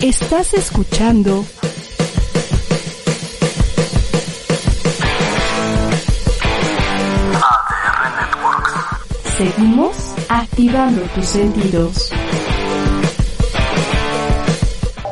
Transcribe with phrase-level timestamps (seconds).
[0.00, 1.44] Estás escuchando
[7.34, 9.36] ADR Networks.
[9.36, 9.96] Seguimos
[10.28, 12.12] activando tus sentidos.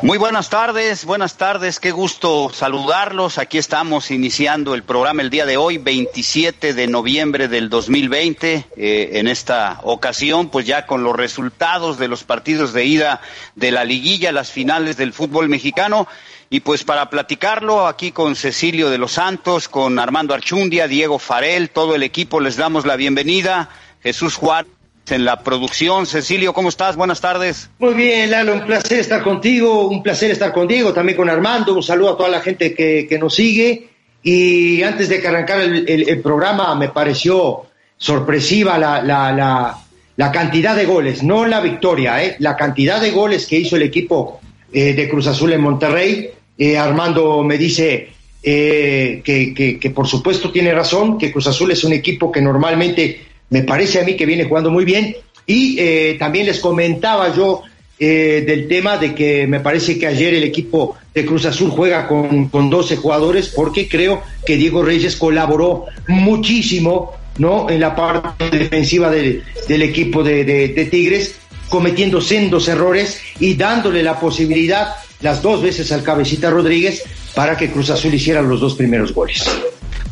[0.03, 3.39] Muy buenas tardes, buenas tardes, qué gusto saludarlos.
[3.39, 8.67] Aquí estamos iniciando el programa el día de hoy, 27 de noviembre del 2020.
[8.77, 13.21] Eh, en esta ocasión, pues ya con los resultados de los partidos de ida
[13.55, 16.07] de la liguilla, las finales del fútbol mexicano.
[16.51, 21.71] Y pues para platicarlo aquí con Cecilio de los Santos, con Armando Archundia, Diego Farel,
[21.71, 23.69] todo el equipo, les damos la bienvenida.
[24.03, 24.76] Jesús Juárez
[25.11, 26.05] en la producción.
[26.05, 26.95] Cecilio, ¿cómo estás?
[26.95, 27.69] Buenas tardes.
[27.79, 31.73] Muy bien, Lalo, un placer estar contigo, un placer estar con Diego, también con Armando,
[31.73, 33.89] un saludo a toda la gente que, que nos sigue.
[34.23, 37.63] Y antes de que arrancar el, el, programa, me pareció
[37.95, 39.77] sorpresiva la, la,
[40.15, 42.35] la, cantidad de goles, no la victoria, ¿eh?
[42.39, 44.41] la cantidad de goles que hizo el equipo
[44.73, 46.29] eh, de Cruz Azul en Monterrey.
[46.57, 48.09] Eh, Armando me dice
[48.43, 53.21] eh, que, que por supuesto tiene razón, que Cruz Azul es un equipo que normalmente
[53.49, 55.15] me parece a mí que viene jugando muy bien.
[55.45, 57.63] Y eh, también les comentaba yo
[57.99, 62.07] eh, del tema de que me parece que ayer el equipo de Cruz Azul juega
[62.07, 67.69] con, con 12 jugadores porque creo que Diego Reyes colaboró muchísimo ¿no?
[67.69, 71.35] en la parte defensiva del, del equipo de, de, de Tigres,
[71.69, 77.03] cometiendo sendos errores y dándole la posibilidad las dos veces al cabecita Rodríguez
[77.33, 79.49] para que Cruz Azul hiciera los dos primeros goles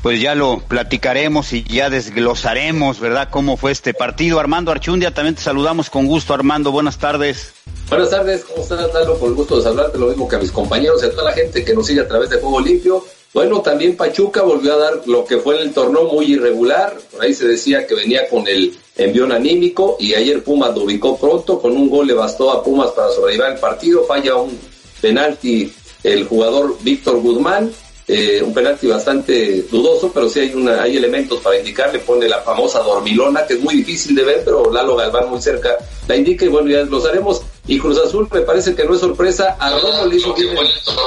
[0.05, 4.39] pues ya lo platicaremos y ya desglosaremos, ¿verdad?, cómo fue este partido.
[4.39, 7.53] Armando Archundia, también te saludamos con gusto, Armando, buenas tardes.
[7.89, 9.17] Buenas tardes, ¿cómo estás, Lalo?
[9.17, 11.31] Por el gusto de saludarte, lo mismo que a mis compañeros y a toda la
[11.31, 13.03] gente que nos sigue a través de Juego Limpio.
[13.33, 17.33] Bueno, también Pachuca volvió a dar lo que fue el torneo muy irregular, por ahí
[17.33, 21.71] se decía que venía con el envión anímico y ayer Pumas lo ubicó pronto, con
[21.71, 24.55] un gol le bastó a Pumas para sobrevivir el partido, falla un
[25.01, 25.73] penalti
[26.03, 27.71] el jugador Víctor Guzmán,
[28.07, 32.41] eh, un penalti bastante dudoso, pero sí hay una, hay elementos para indicarle, pone la
[32.41, 35.75] famosa dormilona, que es muy difícil de ver, pero Lalo Galván muy cerca
[36.07, 37.41] la indica y bueno, ya los haremos.
[37.67, 40.35] Y Cruz Azul me parece que no es sorpresa, a Romo le hizo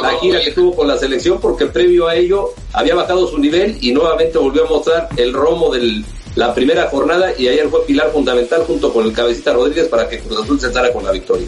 [0.02, 3.78] la gira que tuvo con la selección, porque previo a ello había bajado su nivel
[3.80, 6.04] y nuevamente volvió a mostrar el Romo del
[6.34, 10.20] la primera jornada y ayer fue pilar fundamental junto con el cabecita Rodríguez para que
[10.20, 11.46] Cruz Azul se con la victoria.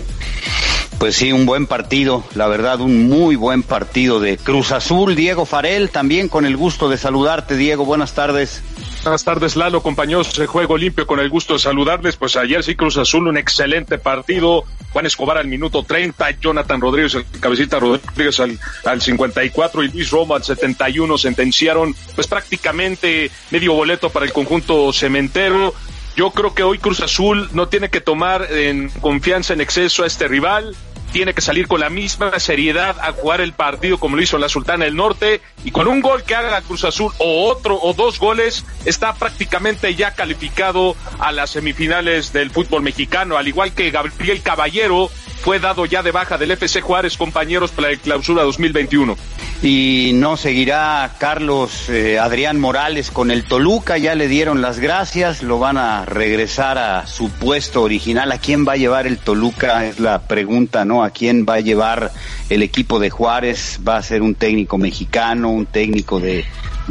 [1.00, 5.16] Pues sí, un buen partido, la verdad, un muy buen partido de Cruz Azul.
[5.16, 8.62] Diego Farel, también con el gusto de saludarte, Diego, buenas tardes.
[9.02, 12.16] Buenas tardes, Lalo, compañeros de Juego Limpio, con el gusto de saludarles.
[12.16, 14.64] Pues ayer sí, Cruz Azul, un excelente partido.
[14.92, 20.10] Juan Escobar al minuto 30, Jonathan Rodríguez, el cabecita Rodríguez al, al 54 y Luis
[20.10, 25.72] Roma al 71 sentenciaron pues prácticamente medio boleto para el conjunto cementero.
[26.14, 30.06] Yo creo que hoy Cruz Azul no tiene que tomar en confianza en exceso a
[30.06, 30.76] este rival
[31.12, 34.48] tiene que salir con la misma seriedad a jugar el partido como lo hizo la
[34.48, 37.92] Sultana del Norte y con un gol que haga la Cruz Azul o otro o
[37.94, 43.90] dos goles está prácticamente ya calificado a las semifinales del fútbol mexicano, al igual que
[43.90, 45.10] Gabriel Caballero
[45.42, 49.16] fue dado ya de baja del FC Juárez, compañeros, para la clausura 2021.
[49.62, 55.42] Y no seguirá Carlos eh, Adrián Morales con el Toluca, ya le dieron las gracias,
[55.42, 58.32] lo van a regresar a su puesto original.
[58.32, 59.86] ¿A quién va a llevar el Toluca?
[59.86, 61.04] Es la pregunta, ¿no?
[61.04, 62.12] ¿A quién va a llevar
[62.48, 63.80] el equipo de Juárez?
[63.86, 66.44] ¿Va a ser un técnico mexicano, un técnico de,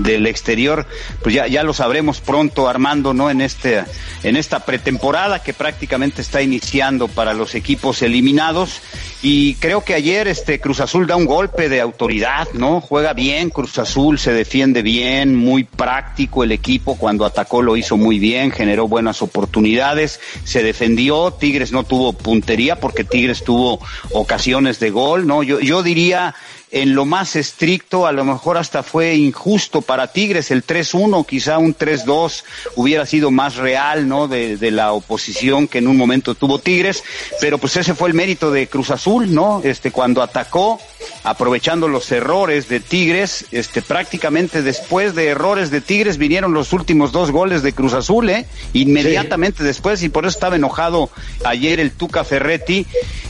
[0.04, 0.86] del exterior,
[1.22, 3.30] pues ya, ya lo sabremos pronto, Armando, ¿no?
[3.30, 3.84] En este,
[4.24, 8.82] en esta pretemporada que prácticamente está iniciando para los equipos eliminados.
[9.22, 12.80] Y creo que ayer este Cruz Azul da un golpe de autoridad, ¿no?
[12.80, 17.98] Juega bien, Cruz Azul se defiende bien, muy práctico el equipo, cuando atacó lo hizo
[17.98, 23.80] muy bien, generó buenas oportunidades, se defendió, Tigres no tuvo puntería porque Tigres tuvo
[24.12, 25.44] ocasiones de gol, ¿no?
[25.44, 26.34] Yo, yo diría
[26.72, 31.58] en lo más estricto, a lo mejor hasta fue injusto para Tigres el 3-1, quizá
[31.58, 32.44] un 3-2
[32.76, 34.28] hubiera sido más real, ¿no?
[34.28, 37.04] De, la oposición que en un momento tuvo Tigres,
[37.42, 39.62] pero pues ese fue el mérito de Cruz Azul, ¿no?
[39.64, 40.80] Este, cuando atacó,
[41.24, 47.12] aprovechando los errores de Tigres, este, prácticamente después de errores de Tigres vinieron los últimos
[47.12, 48.46] dos goles de Cruz Azul, ¿eh?
[48.74, 51.10] Inmediatamente después, y por eso estaba enojado
[51.46, 52.86] ayer el Tuca Ferretti,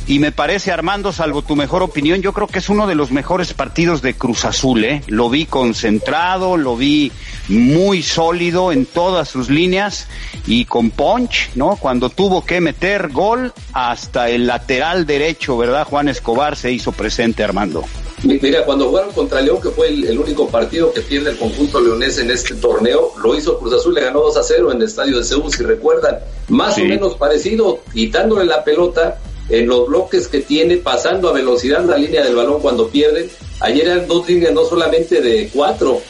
[0.09, 3.11] y me parece, Armando, salvo tu mejor opinión, yo creo que es uno de los
[3.11, 5.03] mejores partidos de Cruz Azul, ¿eh?
[5.05, 7.11] Lo vi concentrado, lo vi
[7.47, 10.07] muy sólido en todas sus líneas
[10.47, 11.77] y con punch, ¿no?
[11.79, 15.85] Cuando tuvo que meter gol, hasta el lateral derecho, ¿verdad?
[15.85, 17.85] Juan Escobar se hizo presente, Armando.
[18.23, 22.17] Mira, cuando jugaron contra León, que fue el, único partido que pierde el conjunto leonés
[22.17, 25.19] en este torneo, lo hizo Cruz Azul, le ganó 2 a 0 en el estadio
[25.19, 26.17] de Seúl, si recuerdan,
[26.47, 29.19] más o menos parecido, quitándole la pelota
[29.49, 33.29] en los bloques que tiene, pasando a velocidad la línea del balón cuando pierden.
[33.61, 36.01] Ayer eran dos líneas, no solamente de cuatro,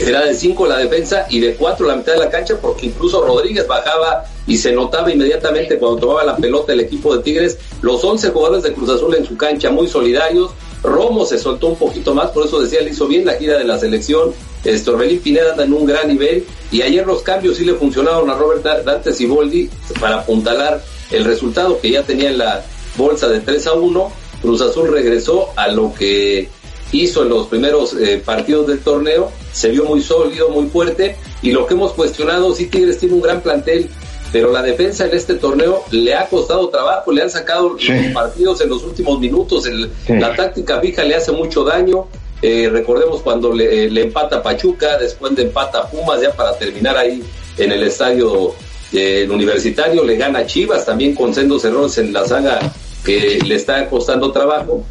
[0.00, 3.24] era de cinco la defensa y de cuatro la mitad de la cancha, porque incluso
[3.24, 8.02] Rodríguez bajaba y se notaba inmediatamente cuando tomaba la pelota el equipo de Tigres, los
[8.02, 10.50] 11 jugadores de Cruz Azul en su cancha, muy solidarios.
[10.82, 13.64] Romo se soltó un poquito más, por eso decía, le hizo bien la gira de
[13.64, 14.32] la selección.
[14.64, 18.28] Este, Orbelín Pineda anda en un gran nivel y ayer los cambios sí le funcionaron
[18.30, 19.70] a Robert Dante Siboldi
[20.00, 22.64] para apuntalar el resultado que ya tenía en la
[22.96, 24.12] bolsa de 3 a 1.
[24.40, 26.48] Cruz Azul regresó a lo que
[26.92, 31.50] hizo en los primeros eh, partidos del torneo, se vio muy sólido, muy fuerte, y
[31.50, 33.88] lo que hemos cuestionado, sí Tigres tiene un gran plantel,
[34.30, 38.60] pero la defensa en este torneo le ha costado trabajo, le han sacado los partidos
[38.60, 39.68] en los últimos minutos,
[40.08, 42.08] la táctica fija le hace mucho daño,
[42.42, 47.22] eh, recordemos cuando le, le, empata Pachuca, después de empata Pumas, ya para terminar ahí
[47.56, 48.52] en el estadio
[48.92, 52.60] eh, universitario, le gana Chivas también con sendos errores en la saga
[53.04, 54.84] que le está costando trabajo.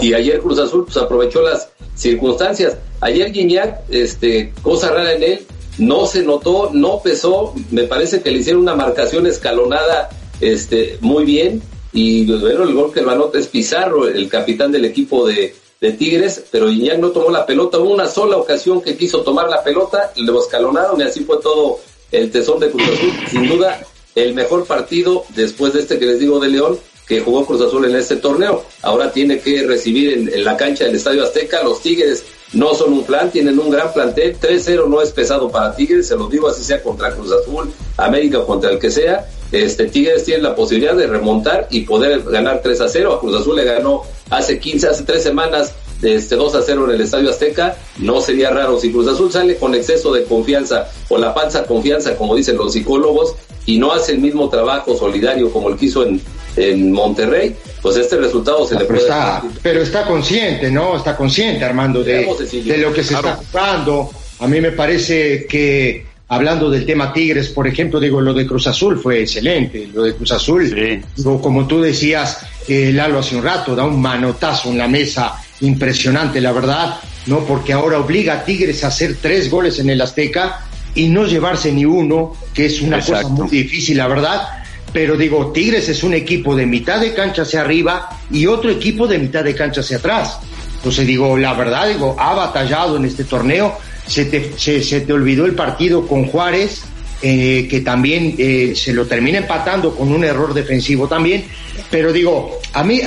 [0.00, 2.76] Y ayer Cruz Azul pues aprovechó las circunstancias.
[3.00, 5.46] Ayer Guiñac, este, cosa rara en él,
[5.78, 10.10] no se notó, no pesó, me parece que le hicieron una marcación escalonada
[10.40, 11.62] este, muy bien.
[11.92, 15.92] Y bueno, el gol que lo anota es Pizarro, el capitán del equipo de, de
[15.92, 19.62] Tigres, pero Guiñac no tomó la pelota, hubo una sola ocasión que quiso tomar la
[19.62, 21.78] pelota, lo escalonaron y así fue todo
[22.12, 23.80] el tesón de Cruz Azul, sin duda
[24.14, 27.84] el mejor partido después de este que les digo de León que jugó Cruz Azul
[27.84, 28.64] en este torneo.
[28.82, 31.62] Ahora tiene que recibir en, la cancha del Estadio Azteca.
[31.62, 34.38] Los Tigres no son un plan, tienen un gran plantel.
[34.40, 38.44] 3-0 no es pesado para Tigres, se lo digo así sea contra Cruz Azul, América
[38.44, 39.28] contra el que sea.
[39.52, 43.12] Este Tigres tiene la posibilidad de remontar y poder ganar 3 0.
[43.12, 46.94] A Cruz Azul le ganó hace 15, hace 3 semanas este 2 a 0 en
[46.96, 51.18] el Estadio Azteca, no sería raro si Cruz Azul sale con exceso de confianza o
[51.18, 53.34] la falsa confianza, como dicen los psicólogos,
[53.66, 56.20] y no hace el mismo trabajo solidario como el que hizo en,
[56.56, 59.00] en Monterrey, pues este resultado se le puede...
[59.00, 60.96] Está, pero está consciente, ¿no?
[60.96, 62.26] Está consciente, Armando, de,
[62.64, 64.10] de lo que se está jugando.
[64.40, 68.66] A mí me parece que, hablando del tema Tigres, por ejemplo, digo, lo de Cruz
[68.66, 69.88] Azul fue excelente.
[69.92, 74.00] Lo de Cruz Azul, digo, como tú decías, eh, Lalo, hace un rato, da un
[74.00, 75.34] manotazo en la mesa
[75.64, 76.96] impresionante, la verdad,
[77.26, 77.40] ¿no?
[77.40, 80.60] Porque ahora obliga a Tigres a hacer tres goles en el Azteca
[80.94, 84.64] y no llevarse ni uno, que es una cosa muy difícil, la verdad
[84.94, 89.08] pero digo, Tigres es un equipo de mitad de cancha hacia arriba y otro equipo
[89.08, 90.38] de mitad de cancha hacia atrás.
[90.76, 93.76] Entonces digo, la verdad, digo, ha batallado en este torneo,
[94.06, 96.82] se te, se, te olvidó el partido con Juárez,
[97.22, 101.44] eh, que también eh, se lo termina empatando con un error defensivo también,
[101.90, 103.00] pero digo, a mí,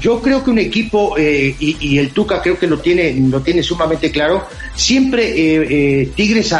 [0.00, 3.62] yo creo que un equipo, eh, y, el Tuca creo que lo tiene, lo tiene
[3.62, 6.54] sumamente claro, siempre Tigres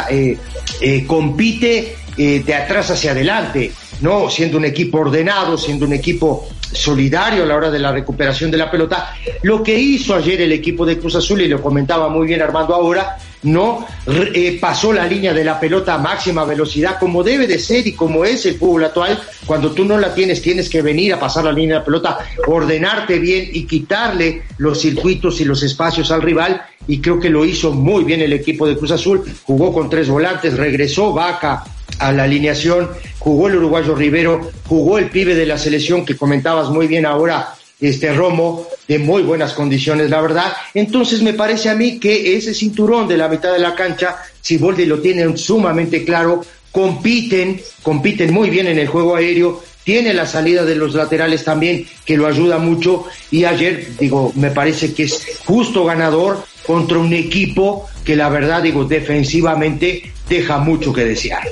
[1.05, 3.71] compite de atrás hacia adelante.
[4.01, 4.29] ¿no?
[4.29, 8.57] Siendo un equipo ordenado, siendo un equipo solidario a la hora de la recuperación de
[8.57, 9.15] la pelota.
[9.43, 12.75] Lo que hizo ayer el equipo de Cruz Azul, y lo comentaba muy bien Armando
[12.75, 17.57] ahora, no eh, pasó la línea de la pelota a máxima velocidad como debe de
[17.57, 19.19] ser y como es el fútbol actual.
[19.45, 22.17] Cuando tú no la tienes, tienes que venir a pasar la línea de la pelota,
[22.47, 26.61] ordenarte bien y quitarle los circuitos y los espacios al rival.
[26.87, 29.23] Y creo que lo hizo muy bien el equipo de Cruz Azul.
[29.43, 31.63] Jugó con tres volantes, regresó Vaca
[31.99, 32.89] a la alineación,
[33.19, 37.53] jugó el uruguayo Rivero, jugó el pibe de la selección que comentabas muy bien ahora,
[37.79, 40.51] este Romo, de muy buenas condiciones, la verdad.
[40.73, 44.85] Entonces me parece a mí que ese cinturón de la mitad de la cancha, Siboldi
[44.85, 50.65] lo tiene sumamente claro, compiten, compiten muy bien en el juego aéreo, tiene la salida
[50.65, 55.39] de los laterales también, que lo ayuda mucho, y ayer, digo, me parece que es
[55.45, 61.47] justo ganador contra un equipo que la verdad, digo, defensivamente deja mucho que desear.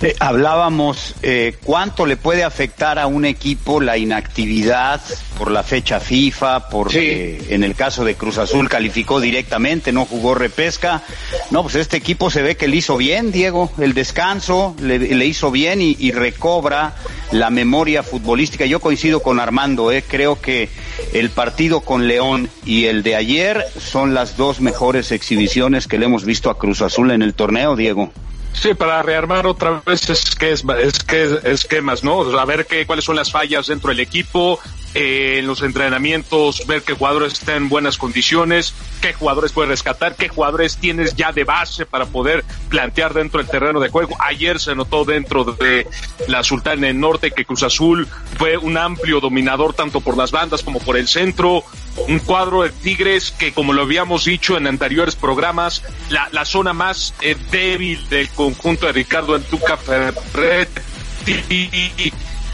[0.00, 5.00] Eh, hablábamos eh, cuánto le puede afectar a un equipo la inactividad
[5.36, 10.34] por la fecha FIFA, porque en el caso de Cruz Azul calificó directamente, no jugó
[10.34, 11.02] repesca.
[11.50, 15.50] No, pues este equipo se ve que le hizo bien, Diego, el descanso le, hizo
[15.50, 16.94] bien y, recobra
[17.32, 18.66] la memoria futbolística.
[18.66, 20.68] Yo coincido con Armando, eh, creo que
[21.12, 26.06] el partido con León y el de ayer son las dos mejores exhibiciones que le
[26.06, 28.12] hemos visto a Cruz Azul en el torneo, Diego.
[28.52, 32.22] Sí, para rearmar otra vez es que es, es que esquemas, ¿no?
[32.38, 34.58] A ver qué, cuáles son las fallas dentro del equipo,
[34.94, 40.28] en los entrenamientos, ver qué jugadores están en buenas condiciones, qué jugadores puedes rescatar, qué
[40.28, 44.16] jugadores tienes ya de base para poder plantear dentro del terreno de juego.
[44.20, 45.86] Ayer se notó dentro de
[46.26, 50.62] la Sultana del Norte que Cruz Azul fue un amplio dominador tanto por las bandas
[50.62, 51.64] como por el centro,
[52.08, 56.72] un cuadro de Tigres que, como lo habíamos dicho en anteriores programas, la, la zona
[56.72, 60.80] más eh, débil del conjunto de Ricardo Antuca Ferretti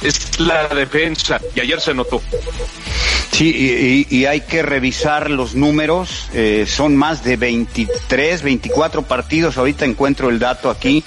[0.04, 2.20] es la defensa y ayer se notó.
[3.32, 6.28] Sí, y, hay que revisar los números.
[6.34, 9.58] Eh, son más de 23, 24 partidos.
[9.58, 11.02] Ahorita encuentro el dato aquí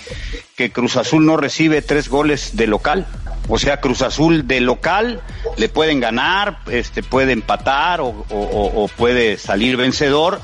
[0.56, 3.08] que Cruz Azul no recibe tres goles de local.
[3.48, 5.22] O sea, Cruz Azul de local
[5.58, 10.42] le pueden ganar, este puede empatar o, puede salir vencedor,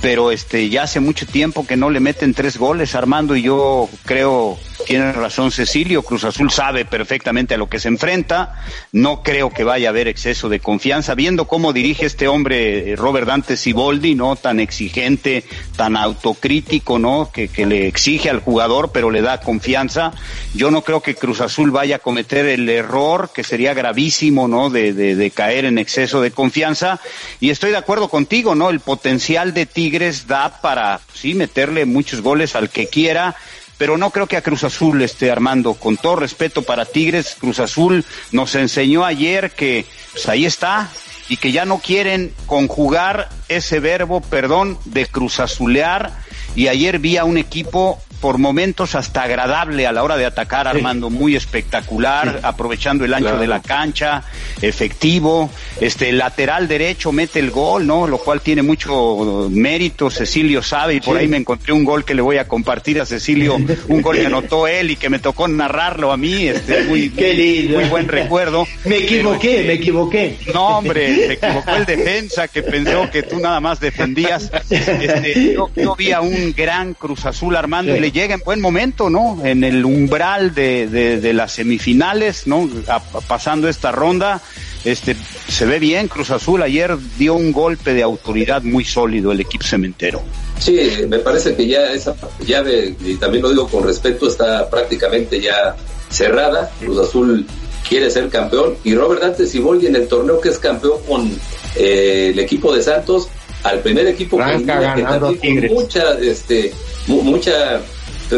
[0.00, 3.88] pero este ya hace mucho tiempo que no le meten tres goles, Armando, y yo
[4.04, 8.60] creo tiene razón Cecilio, Cruz Azul sabe perfectamente a lo que se enfrenta,
[8.92, 12.96] no creo que vaya a haber exceso de confianza, viendo cómo dirige este hombre eh,
[12.96, 14.36] Robert Dante Siboldi, ¿no?
[14.36, 15.44] Tan exigente,
[15.76, 17.30] tan autocrítico, ¿no?
[17.32, 20.12] Que, que le exige al jugador, pero le da confianza.
[20.54, 24.70] Yo no creo que Cruz Azul vaya a cometer el error, que sería gravísimo, ¿no?
[24.70, 27.00] De, caer en exceso de confianza.
[27.40, 28.70] Y estoy de acuerdo contigo, ¿no?
[28.70, 33.36] El potencial de Tigres da para, sí, meterle muchos goles al que quiera
[33.76, 35.74] pero no creo que a Cruz Azul esté armando.
[35.74, 40.90] Con todo respeto para Tigres, Cruz Azul nos enseñó ayer que pues ahí está
[41.28, 46.12] y que ya no quieren conjugar ese verbo, perdón, de cruzazulear.
[46.54, 50.66] Y ayer vi a un equipo por momentos hasta agradable a la hora de atacar,
[50.66, 53.38] Armando, muy espectacular, aprovechando el ancho Claro.
[53.42, 54.22] de la cancha,
[54.62, 58.06] efectivo, este lateral derecho mete el gol, ¿no?
[58.06, 62.14] Lo cual tiene mucho mérito, Cecilio sabe, y por ahí me encontré un gol que
[62.14, 63.56] le voy a compartir a Cecilio,
[63.88, 67.34] un gol que anotó él y que me tocó narrarlo a mí, este muy, Qué
[67.34, 67.78] lindo.
[67.78, 68.66] muy buen recuerdo.
[68.86, 70.38] Me equivoqué, me equivoqué.
[70.54, 74.50] No, hombre, se equivocó el defensa que pensó que tú nada más defendías.
[74.70, 78.60] Este, yo, yo vi a un gran Cruz Azul Armando y le llega en buen
[78.62, 79.38] momento, ¿no?
[79.44, 82.66] En el umbral de, de, de las semifinales, ¿no?
[82.88, 84.40] A- pasando esta ronda,
[84.84, 85.16] este,
[85.48, 86.62] se ve bien Cruz Azul.
[86.62, 90.22] Ayer dio un golpe de autoridad muy sólido el equipo cementero.
[90.58, 90.78] Sí,
[91.08, 92.14] me parece que ya esa
[92.46, 95.74] llave, y también lo digo con respeto, está prácticamente ya
[96.08, 96.70] cerrada.
[96.80, 97.44] Cruz Azul
[97.88, 101.30] quiere ser campeón y Robert Dante Siboldi en el torneo que es campeón con
[101.76, 103.28] eh, el equipo de Santos,
[103.64, 106.72] al primer equipo elimina, que ganando también con mucha, este,
[107.08, 107.80] mu- mucha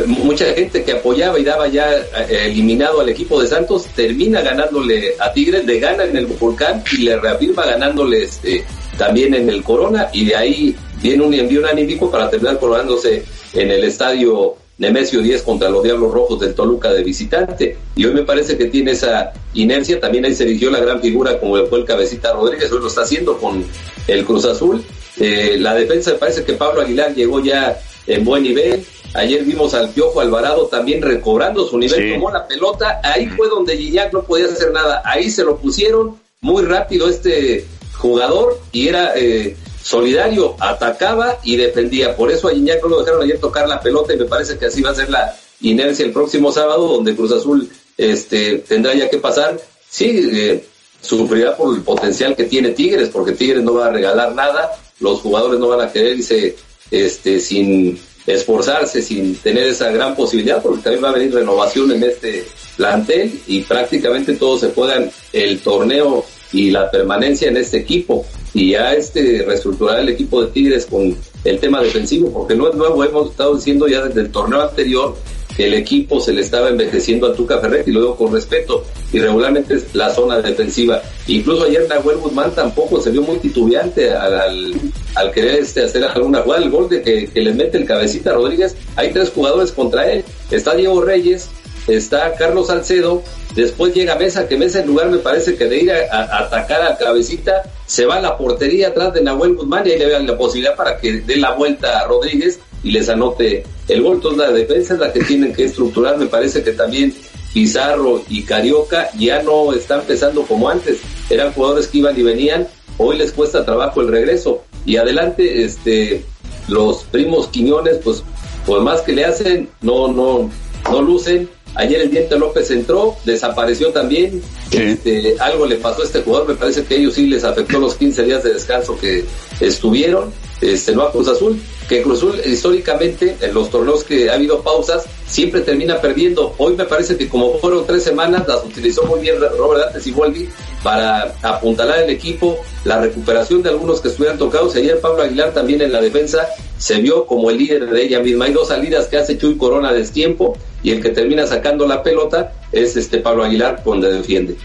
[0.07, 5.15] mucha gente que apoyaba y daba ya eh, eliminado al equipo de Santos termina ganándole
[5.19, 8.65] a Tigres, le gana en el Volcán y le reafirma ganándole este,
[8.97, 13.71] también en el Corona y de ahí viene un envío anímico para terminar coronándose en
[13.71, 17.79] el estadio Nemesio 10 contra los Diablos Rojos del Toluca de visitante.
[17.95, 19.99] Y hoy me parece que tiene esa inercia.
[19.99, 22.71] También ahí se eligió la gran figura como fue el Cabecita Rodríguez.
[22.71, 23.65] Hoy lo está haciendo con
[24.07, 24.85] el Cruz Azul.
[25.19, 28.85] Eh, la defensa me parece que Pablo Aguilar llegó ya en buen nivel.
[29.15, 32.13] Ayer vimos al Piojo Alvarado también recobrando su nivel, Sí.
[32.15, 36.19] tomó la pelota, ahí fue donde Gignac no podía hacer nada, ahí se lo pusieron
[36.41, 42.83] muy rápido este jugador y era eh, solidario, atacaba y defendía, por eso a Gignac
[42.83, 45.09] no lo dejaron ayer tocar la pelota y me parece que así va a ser
[45.09, 49.59] la inercia el próximo sábado, donde Cruz Azul este, tendrá ya que pasar,
[49.89, 50.65] sí, eh,
[51.01, 55.21] sufrirá por el potencial que tiene Tigres, porque Tigres no va a regalar nada, los
[55.21, 56.57] jugadores no van a querer irse
[56.91, 62.03] este, sin esforzarse, sin tener esa gran posibilidad, porque también va a venir renovación en
[62.03, 62.45] este
[62.77, 68.27] plantel y prácticamente todos se juegan el torneo y la permanencia en este equipo.
[68.55, 72.75] Y ya este reestructurar el equipo de Tigres con el tema defensivo, porque no es
[72.75, 75.17] nuevo, hemos estado diciendo ya desde el torneo anterior
[75.59, 79.75] el equipo se le estaba envejeciendo a Tuca Ferretti, lo digo con respeto, y regularmente
[79.75, 81.01] es la zona defensiva.
[81.27, 84.75] Incluso ayer Nahuel Guzmán tampoco se vio muy titubeante al, al,
[85.15, 86.63] al querer este, hacer alguna jugada.
[86.63, 90.25] El gol de que, que le mete el cabecita Rodríguez, hay tres jugadores contra él.
[90.51, 91.49] Está Diego Reyes,
[91.87, 93.23] está Carlos Salcedo,
[93.55, 96.83] después llega Mesa, que Mesa en lugar me parece que de ir a, a atacar
[96.83, 100.27] a cabecita, se va a la portería atrás de Nahuel Guzmán y ahí le vean
[100.27, 104.17] la posibilidad para que dé la vuelta a Rodríguez y les anote el gol.
[104.17, 106.19] Entonces la defensa es la que tienen que estructurar.
[106.19, 107.15] Me parece que también
[107.53, 110.99] Pizarro y Carioca ya no están pesando como antes.
[111.31, 112.69] Eran jugadores que iban y venían.
[112.99, 114.63] Hoy les cuesta trabajo el regreso.
[114.85, 116.23] Y adelante, este,
[116.69, 118.23] los primos Quiñones, pues,
[118.67, 120.51] por más que le hacen, no, no,
[120.91, 121.49] no lucen.
[121.77, 124.43] Ayer el Diente López entró, desapareció también.
[124.71, 124.79] Sí.
[124.79, 127.79] Este, algo le pasó a este jugador, me parece que a ellos sí les afectó
[127.79, 129.25] los 15 días de descanso que
[129.61, 130.33] estuvieron.
[130.61, 134.63] Este, no a Cruz Azul, que Cruz Azul históricamente en los torneos que ha habido
[134.63, 136.55] pausas siempre termina perdiendo.
[136.57, 140.13] Hoy me parece que como fueron tres semanas las utilizó muy bien Robert Dantes y
[140.13, 140.49] Volvi
[140.83, 144.75] para apuntalar el equipo, la recuperación de algunos que estuvieran tocados.
[144.77, 148.47] Ayer Pablo Aguilar también en la defensa se vio como el líder de ella misma.
[148.47, 152.03] Hay dos salidas que hace Chuy Corona a destiempo y el que termina sacando la
[152.03, 154.57] pelota es este Pablo Aguilar donde defiende.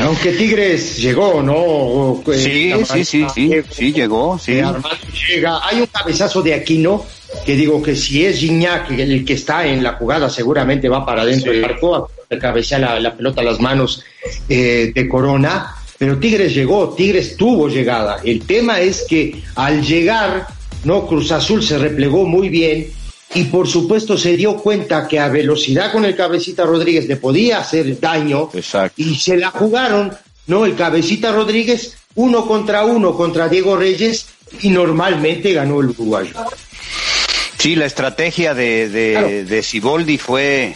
[0.00, 2.22] Aunque Tigres llegó, ¿no?
[2.32, 4.60] Sí, sí, sí, sí, sí, llegó, sí.
[5.28, 5.60] llega.
[5.64, 7.04] Hay un cabezazo de Aquino
[7.44, 11.22] que digo que si es Gignac el que está en la jugada, seguramente va para
[11.22, 12.10] adentro del arco,
[12.40, 14.04] cabecea la, la, pelota a las manos
[14.48, 15.74] eh, de Corona.
[15.98, 18.18] Pero Tigres llegó, Tigres tuvo llegada.
[18.22, 20.46] El tema es que al llegar,
[20.84, 22.86] no Cruz Azul se replegó muy bien
[23.34, 27.58] y por supuesto se dio cuenta que a velocidad con el cabecita Rodríguez le podía
[27.58, 28.50] hacer daño
[28.96, 30.16] y se la jugaron,
[30.46, 30.64] ¿no?
[30.64, 34.26] El cabecita Rodríguez uno contra uno contra Diego Reyes
[34.62, 36.34] y normalmente ganó el uruguayo.
[37.58, 40.74] Sí, la estrategia de, de, de Ciboldi fue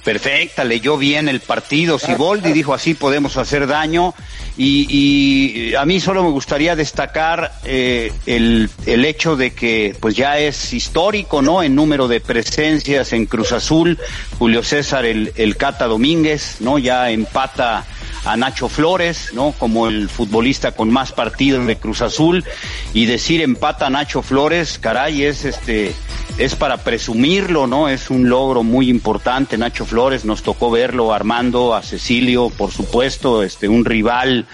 [0.00, 1.98] perfecta, leyó bien el partido.
[1.98, 4.14] Siboldi dijo así podemos hacer daño.
[4.56, 10.38] Y, a mí solo me gustaría destacar eh, el, el, hecho de que pues ya
[10.38, 11.62] es histórico, ¿no?
[11.62, 13.98] En número de presencias en Cruz Azul,
[14.38, 16.78] Julio César el, el Cata Domínguez, ¿no?
[16.78, 17.86] Ya empata
[18.24, 19.52] a Nacho Flores, ¿no?
[19.52, 22.44] Como el futbolista con más partidos de Cruz Azul
[22.92, 25.94] y decir empata a Nacho Flores, caray, es este
[26.38, 27.88] es para presumirlo, ¿no?
[27.88, 29.58] Es un logro muy importante.
[29.58, 34.46] Nacho Flores nos tocó verlo armando a Cecilio, por supuesto, este un rival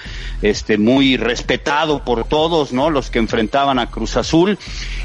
[0.42, 2.90] este muy respetado por todos, ¿no?
[2.90, 4.58] Los que enfrentaban a Cruz Azul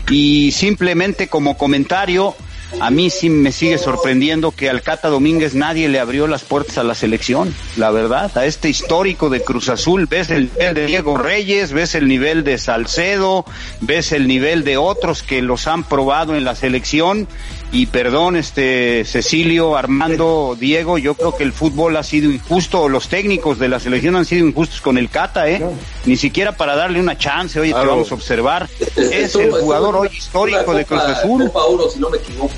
[0.09, 2.35] y simplemente como comentario
[2.79, 6.77] a mí sí me sigue sorprendiendo que al Cata Domínguez nadie le abrió las puertas
[6.77, 10.85] a la selección, la verdad, a este histórico de Cruz Azul, ves el nivel de
[10.85, 13.45] Diego Reyes, ves el nivel de Salcedo,
[13.81, 17.27] ves el nivel de otros que los han probado en la selección
[17.73, 23.07] y perdón, este Cecilio, Armando, Diego, yo creo que el fútbol ha sido injusto, los
[23.07, 25.63] técnicos de la selección han sido injustos con el Cata, ¿eh?
[26.05, 28.69] Ni siquiera para darle una chance, oye, te vamos a observar.
[28.97, 31.45] Es, el jugador hoy histórico de Cruz Azul.
[31.45, 32.53] Copa Oro, si no me equivoco.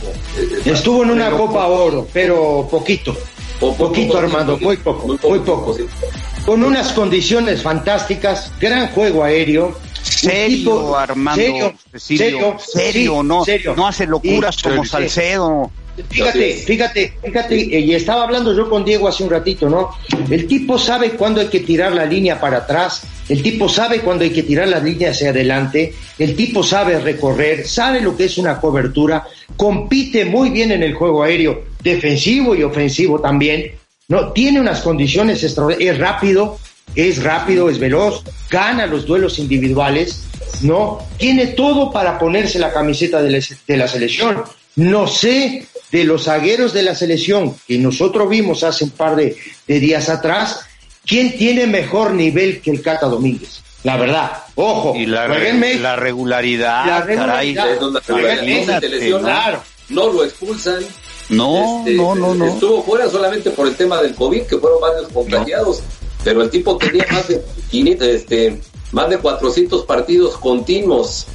[0.65, 3.15] Estuvo en una Copa Oro, pero poquito.
[3.59, 5.77] poquito, Armando, muy poco, muy poco.
[6.45, 11.41] Con unas condiciones fantásticas, gran juego aéreo Serio, Armando.
[11.41, 13.43] Serio, serio, serio, no,
[13.75, 15.71] no hace locuras como Salcedo.
[16.09, 19.91] Fíjate, fíjate, fíjate, y estaba hablando yo con Diego hace un ratito, ¿no?
[20.27, 24.23] El tipo sabe cuándo hay que tirar la línea para atrás, el tipo sabe cuándo
[24.23, 28.39] hay que tirar la línea hacia adelante, el tipo sabe recorrer, sabe lo que es
[28.39, 33.73] una cobertura, compite muy bien en el juego aéreo, defensivo y ofensivo también,
[34.07, 34.31] ¿no?
[34.31, 36.57] Tiene unas condiciones extraordinarias, es rápido,
[36.95, 40.23] es rápido, es veloz, gana los duelos individuales,
[40.61, 40.99] ¿no?
[41.17, 43.31] Tiene todo para ponerse la camiseta de
[43.77, 44.43] la, selección.
[44.75, 49.35] No sé de los zagueros de la selección que nosotros vimos hace un par de,
[49.67, 50.61] días atrás,
[51.05, 53.61] ¿quién tiene mejor nivel que el Cata Domínguez?
[53.83, 57.77] La verdad, ojo, y la, la regularidad, la regularidad,
[59.89, 60.83] no lo expulsan.
[61.29, 62.45] No, este, no, no, no.
[62.45, 65.81] Estuvo fuera solamente por el tema del COVID, que fueron varios contagiados
[66.23, 68.59] pero el tipo tenía más de 500, este,
[68.91, 71.27] más de 400 partidos continuos.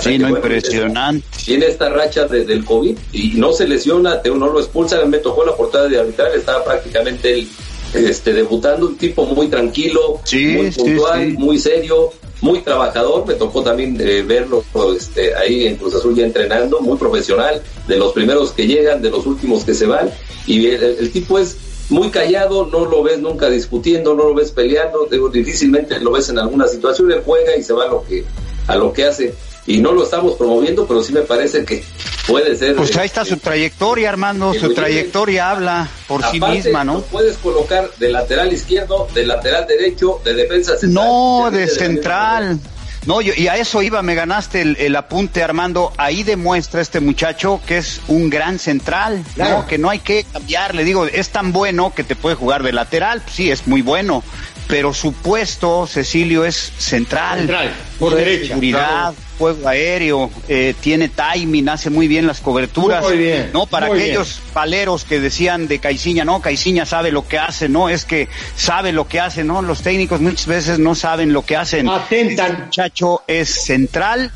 [0.00, 1.26] sí, no, impresionante.
[1.44, 5.44] Tiene esta racha desde el COVID y no se lesiona, no lo expulsan, me tocó
[5.44, 7.48] la portada de arbitral, estaba prácticamente él
[7.94, 13.96] este, debutando, un tipo muy tranquilo, muy puntual, muy serio, muy trabajador, me tocó también
[14.00, 14.62] eh, verlo
[14.94, 19.10] este, ahí en Cruz Azul ya entrenando, muy profesional, de los primeros que llegan, de
[19.10, 20.10] los últimos que se van,
[20.46, 21.56] y el tipo es
[21.88, 26.38] muy callado, no lo ves nunca discutiendo, no lo ves peleando, difícilmente lo ves en
[26.38, 28.24] alguna situación, él juega y se va a lo que,
[28.66, 29.34] a lo que hace.
[29.68, 31.82] Y no lo estamos promoviendo, pero sí me parece que
[32.26, 32.76] puede ser.
[32.76, 37.00] Pues ahí está su trayectoria, Armando, su trayectoria habla por sí misma, ¿no?
[37.00, 41.04] Puedes colocar de lateral izquierdo, de lateral derecho, de defensa central.
[41.04, 42.60] No, de, central.
[43.06, 45.92] No, y a eso iba, me ganaste el, apunte, Armando.
[45.96, 49.24] Ahí demuestra este muchacho que es un gran central,
[49.68, 50.74] que no hay que cambiar.
[50.74, 54.24] Le digo, es tan bueno que te puede jugar de lateral, sí, es muy bueno,
[54.66, 57.38] pero su puesto, Cecilio, es central.
[57.38, 58.48] Central, por derecha.
[58.48, 63.04] Seguridad, juego aéreo, eh, tiene timing, hace muy bien las coberturas.
[63.04, 63.50] Muy bien.
[63.52, 67.88] No, para aquellos paleros que decían de Caiciña, no, Caiciña sabe lo que hace, no,
[67.88, 71.56] es que sabe lo que hace, no, los técnicos muchas veces no saben lo que
[71.56, 71.88] hacen.
[71.88, 72.52] Atentan.
[72.52, 74.32] Este muchacho es central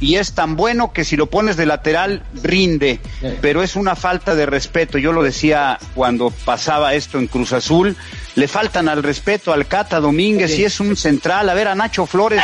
[0.00, 3.00] y es tan bueno que si lo pones de lateral rinde,
[3.40, 4.98] pero es una falta de respeto.
[4.98, 7.96] Yo lo decía cuando pasaba esto en Cruz Azul,
[8.34, 11.48] le faltan al respeto al Cata Domínguez y es un central.
[11.48, 12.42] A ver, a Nacho Flores,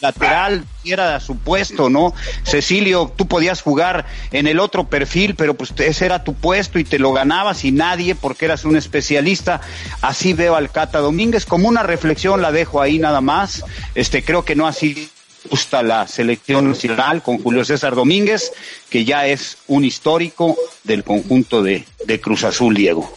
[0.00, 2.14] lateral, era su puesto, ¿no?
[2.44, 6.84] Cecilio, tú podías jugar en el otro perfil, pero pues ese era tu puesto y
[6.84, 9.60] te lo ganabas y nadie porque eras un especialista.
[10.02, 13.64] Así veo al Cata Domínguez como una reflexión, la dejo ahí nada más.
[13.94, 15.08] Este, creo que no así
[15.50, 18.52] gusta la selección nacional con Julio César Domínguez,
[18.88, 23.12] que ya es un histórico del conjunto de, de Cruz Azul, Diego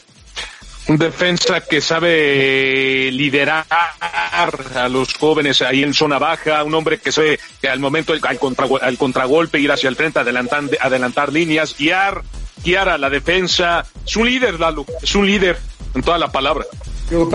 [0.87, 7.11] un defensa que sabe liderar a los jóvenes ahí en zona baja, un hombre que
[7.11, 11.75] sabe que al momento al, contra, al contragolpe ir hacia el frente, adelantar, adelantar líneas,
[11.77, 12.23] guiar,
[12.63, 13.85] guiar a la defensa.
[14.05, 15.57] Es un líder, Lalo, es un líder
[15.93, 16.65] en toda la palabra.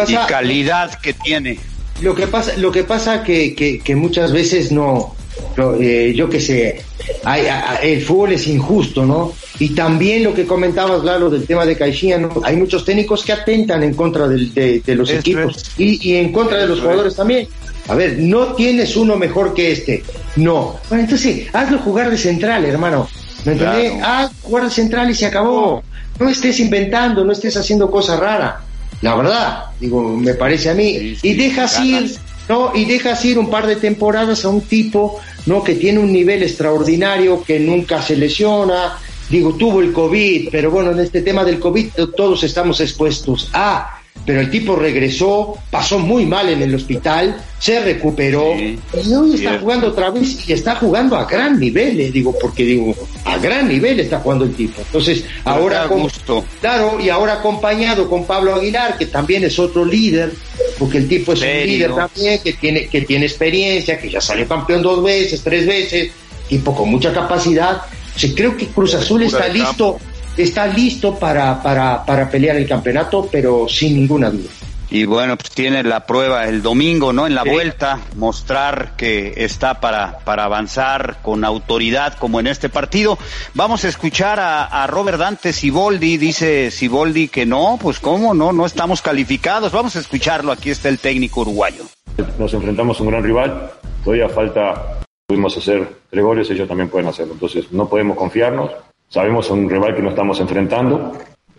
[0.08, 1.58] y calidad que tiene.
[2.00, 5.14] Lo que pasa, lo que pasa que, que, que muchas veces no,
[5.80, 6.84] eh, yo qué sé,
[7.24, 7.46] hay,
[7.82, 9.32] el fútbol es injusto, ¿no?
[9.58, 12.30] Y también lo que comentabas, Lalo, del tema de Caixinha, ¿no?
[12.44, 16.66] Hay muchos técnicos que atentan en contra de, los equipos y, y, en contra de
[16.66, 17.48] los jugadores también.
[17.88, 20.04] A ver, no tienes uno mejor que este.
[20.36, 20.78] No.
[20.88, 23.08] Bueno, entonces, hazlo jugar de central, hermano.
[23.44, 23.92] ¿Me entendés?
[24.02, 25.82] Haz jugar de central y se acabó.
[26.18, 28.54] No estés inventando, no estés haciendo cosas raras.
[29.00, 31.16] La verdad, digo, me parece a mí.
[31.20, 32.16] y dejas ir
[32.48, 32.72] ¿no?
[32.74, 35.62] Y dejas ir un par de temporadas a un tipo, ¿no?
[35.62, 38.98] Que tiene un nivel extraordinario, que nunca se lesiona,
[39.30, 43.98] digo, tuvo el COVID, pero bueno, en este tema del COVID todos estamos expuestos a
[44.24, 48.78] pero el tipo regresó, pasó muy mal en el hospital, se recuperó y
[49.14, 52.94] hoy está jugando otra vez y está jugando a gran nivel, eh, digo, porque digo,
[53.24, 54.80] a gran nivel está jugando el tipo.
[54.80, 56.08] Entonces, ahora con,
[56.60, 60.32] claro, y ahora acompañado con Pablo Aguilar, que también es otro líder,
[60.82, 64.48] porque el tipo es un líder también, que tiene, que tiene experiencia, que ya salió
[64.48, 66.10] campeón dos veces, tres veces,
[66.48, 67.82] tipo con mucha capacidad.
[67.82, 70.00] O creo que Cruz Azul está listo
[70.36, 74.50] está listo para, para, para pelear el campeonato, pero sin ninguna duda.
[74.94, 77.26] Y bueno, pues tiene la prueba el domingo, ¿no?
[77.26, 83.16] En la vuelta, mostrar que está para, para avanzar con autoridad como en este partido.
[83.54, 88.52] Vamos a escuchar a, a Robert Dante Siboldi, dice Siboldi que no, pues cómo, no,
[88.52, 89.72] no estamos calificados.
[89.72, 91.84] Vamos a escucharlo, aquí está el técnico uruguayo.
[92.38, 93.70] Nos enfrentamos a un gran rival,
[94.04, 97.32] todavía falta, pudimos hacer tres goles, ellos también pueden hacerlo.
[97.32, 98.70] Entonces no podemos confiarnos,
[99.12, 101.12] Sabemos a un rival que nos estamos enfrentando.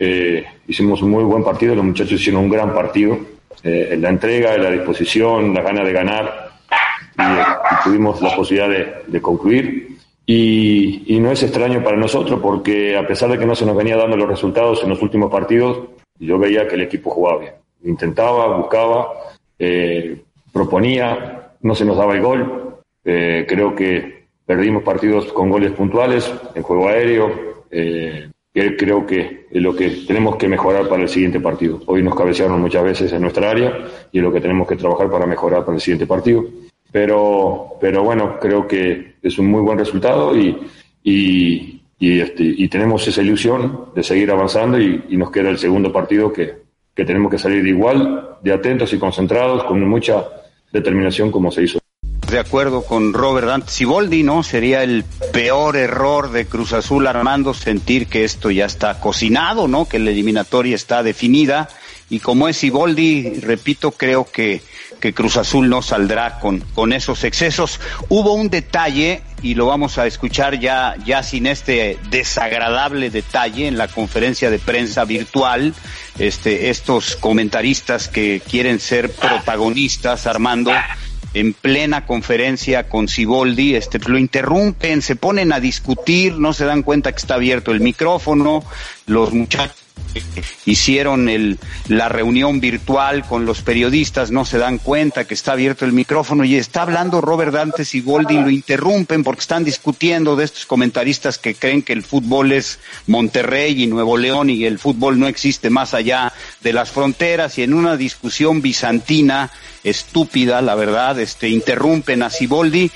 [0.06, 3.18] Eh, hicimos un muy buen partido, los muchachos hicieron un gran partido.
[3.64, 6.52] Eh, la entrega, la disposición, la gana de ganar
[7.18, 8.70] y, tuvimos la posibilidad
[9.08, 9.98] de, concluir.
[10.26, 13.96] Y, no es extraño para nosotros porque a pesar de que no se nos venía
[13.96, 15.88] dando los resultados en los últimos partidos,
[16.20, 17.54] yo veía que el equipo jugaba bien.
[17.86, 19.08] Intentaba, buscaba,
[19.58, 22.80] eh, proponía, no se nos daba el gol.
[23.04, 27.64] creo que Perdimos partidos con goles puntuales en juego aéreo.
[27.72, 31.82] Eh, que creo que es lo que tenemos que mejorar para el siguiente partido.
[31.88, 35.10] Hoy nos cabecearon muchas veces en nuestra área y es lo que tenemos que trabajar
[35.10, 36.46] para mejorar para el siguiente partido.
[36.92, 40.56] Pero, pero bueno, creo que es un muy buen resultado y,
[41.04, 45.58] y, y, este, y tenemos esa ilusión de seguir avanzando y, y nos queda el
[45.58, 46.54] segundo partido que,
[46.94, 50.24] que tenemos que salir igual, de atentos y concentrados, con mucha
[50.72, 51.80] determinación como se hizo
[52.34, 54.42] de acuerdo con Robert Dante Siboldi, ¿no?
[54.42, 59.88] Sería el peor error de Cruz Azul Armando sentir que esto ya está cocinado, ¿no?
[59.88, 61.70] Que la eliminatoria está definida.
[62.10, 64.64] Y como es Siboldi, repito, creo que,
[65.00, 67.80] que Cruz Azul no saldrá con, con esos excesos.
[68.10, 73.78] Hubo un detalle, y lo vamos a escuchar ya, ya sin este desagradable detalle en
[73.78, 75.76] la conferencia de prensa virtual,
[76.18, 80.72] este, estos comentaristas que quieren ser protagonistas, Armando,
[81.34, 86.84] en plena conferencia con Siboldi, este, lo interrumpen, se ponen a discutir, no se dan
[86.84, 88.64] cuenta que está abierto el micrófono,
[89.08, 89.83] los muchachos
[90.66, 95.86] hicieron el, la reunión virtual con los periodistas, no se dan cuenta que está abierto
[95.86, 100.66] el micrófono y está hablando Robert Dante Siboldi, lo interrumpen porque están discutiendo de estos
[100.66, 105.28] comentaristas que creen que el fútbol es Monterrey y Nuevo León y el fútbol no
[105.28, 109.52] existe más allá de las fronteras y en una discusión bizantina
[109.84, 112.90] estúpida, la verdad, este, interrumpen a Siboldi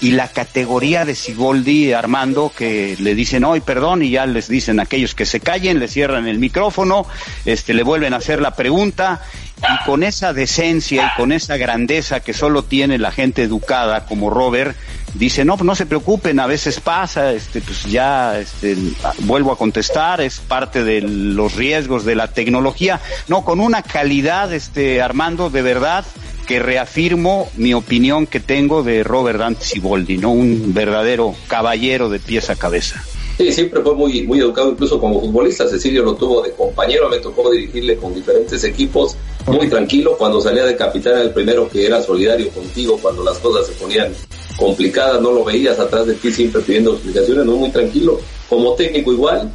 [0.00, 4.80] y la categoría de Siboldi, Armando, que le dicen, hoy perdón, y ya les dicen
[4.80, 7.06] aquellos que se callen, le cierran el micrófono,
[7.44, 9.20] este, le vuelven a hacer la pregunta,
[9.58, 14.30] y con esa decencia y con esa grandeza que solo tiene la gente educada como
[14.30, 14.74] Robert,
[15.14, 18.76] dice, no, no se preocupen, a veces pasa, este, pues ya, este,
[19.20, 24.52] vuelvo a contestar, es parte de los riesgos de la tecnología, no, con una calidad,
[24.52, 26.06] este, Armando, de verdad,
[26.50, 30.32] que reafirmo mi opinión que tengo de Robert Dante Siboldi, ¿no?
[30.32, 33.00] Un verdadero caballero de pies a cabeza.
[33.38, 35.68] Sí, siempre fue muy, muy educado, incluso como futbolista.
[35.68, 40.16] Cecilio lo tuvo de compañero, me tocó dirigirle con diferentes equipos muy tranquilo.
[40.18, 44.12] Cuando salía de capitán el primero que era solidario contigo cuando las cosas se ponían
[44.56, 48.18] complicadas, no lo veías atrás de ti siempre pidiendo explicaciones, no muy tranquilo.
[48.48, 49.52] Como técnico igual,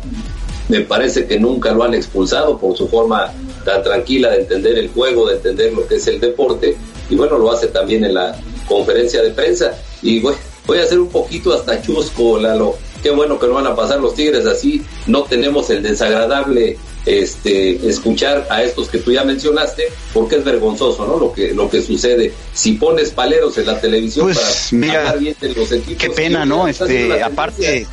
[0.70, 3.34] me parece que nunca lo han expulsado por su forma
[3.66, 6.78] tan tranquila de entender el juego, de entender lo que es el deporte,
[7.10, 9.78] y bueno, lo hace también en la conferencia de prensa.
[10.02, 12.78] Y bueno, voy a hacer un poquito hasta chusco, Lalo.
[13.04, 17.88] Qué bueno que no van a pasar los Tigres así, no tenemos el desagradable este,
[17.88, 21.20] escuchar a estos que tú ya mencionaste, porque es vergonzoso, ¿no?
[21.20, 22.34] Lo que, lo que sucede.
[22.54, 26.02] Si pones paleros en la televisión pues, para hablar bien de los equipos.
[26.02, 26.68] Qué pena, ¿no?
[26.68, 27.86] Este, aparte.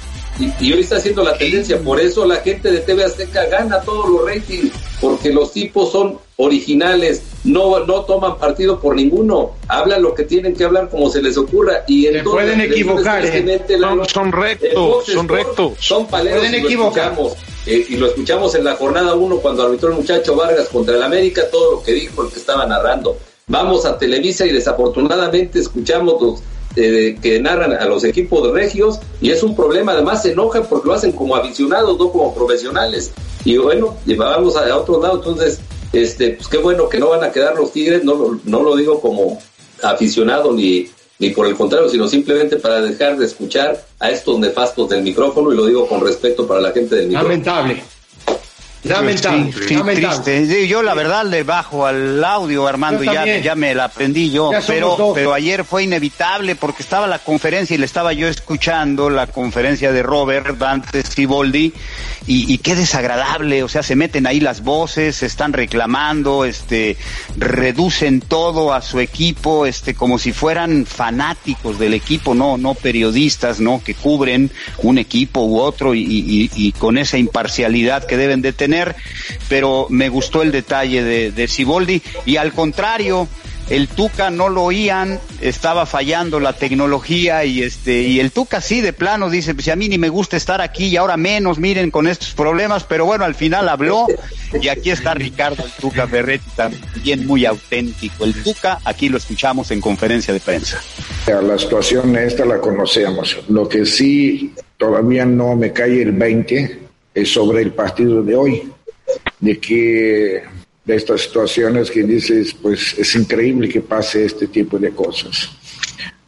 [0.42, 3.80] Y, y, hoy está haciendo la tendencia, por eso la gente de TV Azteca gana
[3.80, 10.02] todos los ratings, porque los tipos son originales, no, no toman partido por ninguno, hablan
[10.02, 13.60] lo que tienen que hablar como se les ocurra y se pueden equivocar, ¿eh?
[13.78, 17.16] son, son rectos, son rectos, son paleros, pueden equivocar.
[17.64, 21.02] Eh, y lo escuchamos en la jornada 1 cuando arbitró el muchacho Vargas contra el
[21.04, 23.16] América, todo lo que dijo el que estaba narrando.
[23.46, 26.42] Vamos a Televisa y desafortunadamente escuchamos los
[26.76, 30.88] eh, que narran a los equipos regios y es un problema, además se enojan porque
[30.88, 33.12] lo hacen como aficionados, no como profesionales.
[33.44, 35.60] Y bueno, llevábamos a, otro lado, entonces,
[35.92, 39.00] este, pues qué bueno que no van a quedar los Tigres, no, no lo digo
[39.00, 39.38] como
[39.82, 44.88] aficionado ni, ni por el contrario, sino simplemente para dejar de escuchar a estos nefastos
[44.88, 47.30] del micrófono y lo digo con respeto para la gente del micrófono.
[47.30, 47.82] Lamentable.
[48.84, 50.66] Lamentable, sí, Triste.
[50.66, 55.12] Yo la verdad le bajo al audio, Armando, ya, ya me la aprendí yo, pero,
[55.14, 59.92] pero ayer fue inevitable porque estaba la conferencia y le estaba yo escuchando la conferencia
[59.92, 61.72] de Robert Dante Siboldi
[62.26, 66.96] y, y qué desagradable, o sea, se meten ahí las voces, se están reclamando, este,
[67.36, 73.60] reducen todo a su equipo, este, como si fueran fanáticos del equipo, no, no periodistas,
[73.60, 78.42] no, que cubren un equipo u otro y, y, y con esa imparcialidad que deben
[78.42, 78.71] de tener
[79.48, 83.28] pero me gustó el detalle de, de Ciboldi y al contrario,
[83.70, 88.80] el Tuca no lo oían, estaba fallando la tecnología y este y el Tuca sí
[88.80, 91.90] de plano dice, pues a mí ni me gusta estar aquí y ahora menos, miren
[91.90, 94.06] con estos problemas, pero bueno, al final habló
[94.60, 98.24] y aquí está Ricardo el Tuca Ferretti también muy auténtico.
[98.24, 100.78] El Tuca aquí lo escuchamos en conferencia de prensa.
[101.26, 103.38] La situación esta la conocemos.
[103.48, 106.81] Lo que sí todavía no me cae el 20
[107.24, 108.72] sobre el partido de hoy,
[109.40, 110.42] de que
[110.84, 115.50] de estas situaciones que dices, pues es increíble que pase este tipo de cosas.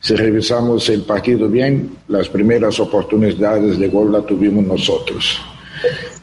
[0.01, 5.41] Si revisamos el partido bien, las primeras oportunidades de gol la tuvimos nosotros.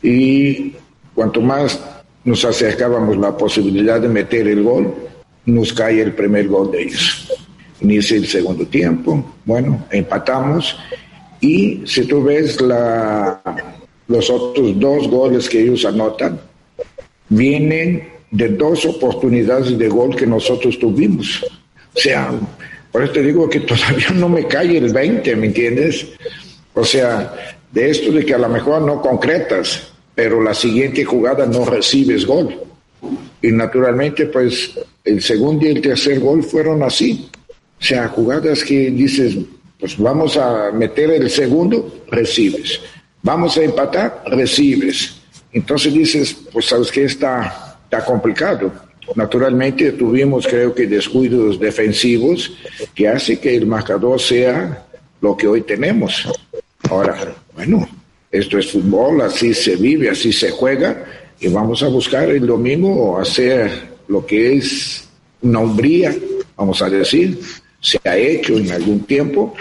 [0.02, 0.74] Y
[1.16, 1.82] cuanto más
[2.24, 4.94] nos acercábamos la posibilidad de meter el gol,
[5.46, 7.32] nos cae el primer gol de ellos.
[7.82, 10.78] Inicia el segundo tiempo, bueno, empatamos
[11.40, 13.42] y si tú ves la,
[14.12, 16.40] los otros dos goles que ellos anotan
[17.30, 21.44] vienen de dos oportunidades de gol que nosotros tuvimos.
[21.96, 22.32] O sea,
[22.92, 26.08] por eso te digo que todavía no me cae el 20, ¿me entiendes?
[26.74, 31.46] O sea, de esto de que a lo mejor no concretas, pero la siguiente jugada
[31.46, 32.54] no recibes gol.
[33.42, 37.30] Y naturalmente, pues el segundo y el tercer gol fueron así.
[37.80, 39.38] O sea, jugadas que dices,
[39.80, 42.80] pues vamos a meter el segundo, recibes
[43.24, 45.16] vamos a empatar, recibes.
[45.54, 48.72] Entonces dices, pues sabes que está, está complicado.
[49.16, 52.52] Naturalmente tuvimos creo que descuidos defensivos
[52.96, 54.86] que hace que el marcador sea
[55.20, 56.28] lo que hoy tenemos.
[56.90, 57.88] Ahora, bueno,
[58.32, 61.06] esto es fútbol, así se vive, así se juega
[61.40, 65.08] y vamos a buscar el domingo hacer lo que es
[65.42, 66.16] una umbría,
[66.56, 67.40] vamos a decir,
[67.80, 69.54] se ha hecho en algún tiempo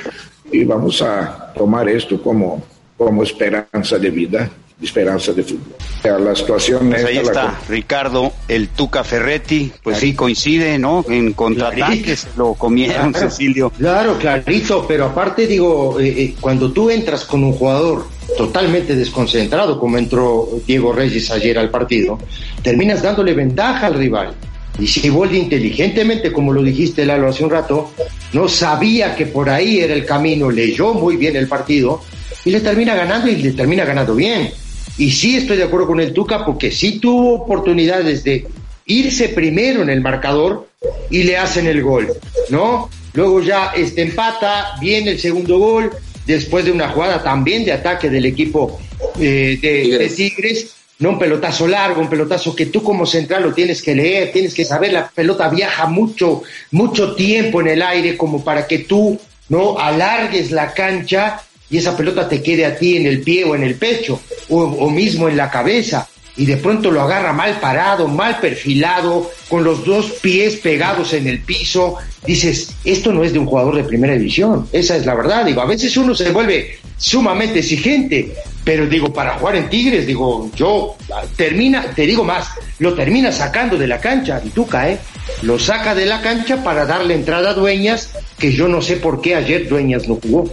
[0.52, 2.62] y vamos a tomar esto como
[3.00, 4.50] como esperanza de vida,
[4.82, 6.22] esperanza de fútbol.
[6.22, 11.02] La situación pues ahí está Ricardo, el Tuca Ferretti, pues sí coincide, ¿no?
[11.08, 13.70] En contraataques lo comieron, Cecilio.
[13.70, 19.80] Claro, clarito, pero aparte digo, eh, eh, cuando tú entras con un jugador totalmente desconcentrado,
[19.80, 22.18] como entró Diego Reyes ayer al partido,
[22.62, 24.34] terminas dándole ventaja al rival.
[24.78, 27.92] Y si vuelve inteligentemente, como lo dijiste Lalo hace un rato,
[28.34, 32.02] no sabía que por ahí era el camino, leyó muy bien el partido
[32.44, 34.50] y le termina ganando y le termina ganando bien.
[34.98, 38.46] Y sí estoy de acuerdo con el Tuca porque sí tuvo oportunidades de
[38.87, 40.68] irse primero en el marcador
[41.11, 42.12] y le hacen el gol,
[42.50, 42.90] ¿no?
[43.12, 45.90] Luego ya este empata, viene el segundo gol,
[46.26, 48.81] después de una jugada también de ataque del equipo
[49.18, 53.53] eh, de, de, Tigres, no un pelotazo largo, un pelotazo que tú como central lo
[53.53, 58.16] tienes que leer, tienes que saber, la pelota viaja mucho, mucho tiempo en el aire
[58.16, 62.96] como para que tú no alargues la cancha y esa pelota te quede a ti
[62.96, 66.09] en el pie o en el pecho o, mismo en la cabeza.
[66.37, 71.26] y de pronto lo agarra mal parado, mal perfilado, con los dos pies pegados en
[71.26, 71.96] el piso.
[72.24, 75.44] Dices, esto no es de un jugador de primera división, esa es la verdad.
[75.44, 78.35] Digo, a veces uno se vuelve sumamente exigente,
[78.70, 80.94] pero digo, para jugar en Tigres, digo, yo
[81.35, 84.96] termina, te digo más, lo termina sacando de la cancha, y tú cae,
[85.42, 89.20] lo saca de la cancha para darle entrada a Dueñas, que yo no sé por
[89.20, 90.48] qué ayer Dueñas no jugó.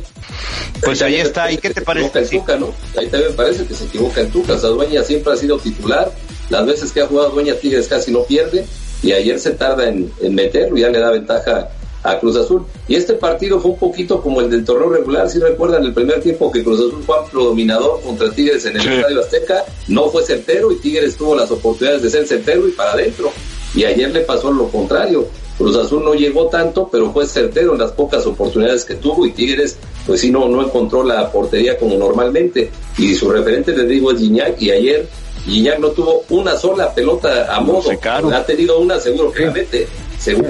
[0.81, 2.17] Pues ahí está, ¿y qué te parece?
[2.17, 2.73] El Tuca, ¿no?
[2.97, 6.11] Ahí también parece que se equivoca el Tuca, o sea, Dueñas siempre ha sido titular,
[6.49, 8.65] las veces que ha jugado Dueñas Tigres casi no pierde,
[9.03, 11.69] y ayer se tarda en, en meterlo, ya le da ventaja
[12.07, 12.63] a Cruz Azul.
[12.87, 16.21] Y este partido fue un poquito como el del torneo regular, si recuerdan el primer
[16.21, 20.23] tiempo que Cruz Azul fue amplio dominador contra Tigres en el Estadio Azteca, no fue
[20.23, 23.31] certero y Tigres tuvo las oportunidades de ser certero y para adentro.
[23.75, 25.27] Y ayer le pasó lo contrario.
[25.57, 29.31] Cruz Azul no llegó tanto, pero fue certero en las pocas oportunidades que tuvo y
[29.31, 32.69] Tigres, pues sí, no, no encontró la portería como normalmente.
[32.97, 35.07] Y su referente, le digo, es Gignac y ayer
[35.45, 37.89] Gignac no tuvo una sola pelota a modo.
[38.33, 39.87] Ha tenido una seguro que la mete.
[40.19, 40.49] Seguro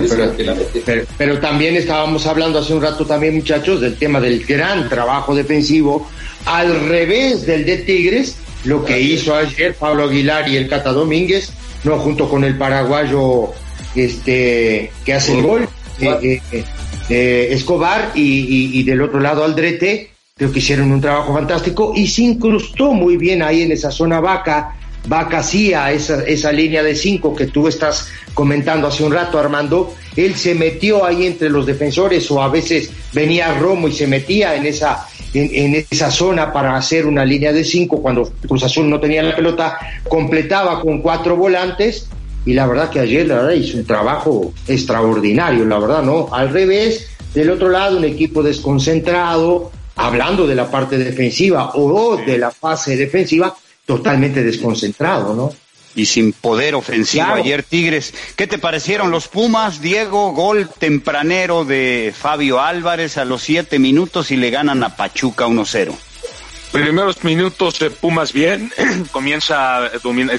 [1.17, 6.07] pero, también estábamos hablando hace un rato también, muchachos, del tema del gran trabajo defensivo,
[6.45, 11.51] al revés del de Tigres, lo que hizo ayer Pablo Aguilar y el Cata Domínguez,
[11.83, 13.49] no junto con el paraguayo
[13.95, 16.63] este que hace el gol, eh, eh,
[17.09, 21.93] eh, Escobar y, y, y, del otro lado Aldrete, creo que hicieron un trabajo fantástico
[21.95, 24.76] y se incrustó muy bien ahí en esa zona vaca,
[25.07, 29.95] vaca hacía esa, esa línea de cinco que tú estás comentando hace un rato, Armando,
[30.15, 34.55] él se metió ahí entre los defensores o a veces venía Romo y se metía
[34.55, 38.89] en esa en, en, esa zona para hacer una línea de cinco cuando Cruz Azul
[38.89, 42.07] no tenía la pelota, completaba con cuatro volantes
[42.45, 46.29] y la verdad que ayer la verdad hizo un trabajo extraordinario, la verdad, ¿no?
[46.31, 52.37] Al revés, del otro lado un equipo desconcentrado, hablando de la parte defensiva o de
[52.37, 53.53] la fase defensiva,
[53.87, 55.51] totalmente desconcentrado, ¿no?
[55.95, 57.41] y sin poder ofensivo claro.
[57.41, 58.13] ayer Tigres.
[58.35, 60.31] ¿Qué te parecieron los Pumas, Diego?
[60.31, 65.95] Gol tempranero de Fabio Álvarez a los siete minutos y le ganan a Pachuca 1-0.
[66.71, 68.71] Primeros minutos de Pumas bien,
[69.11, 69.89] comienza,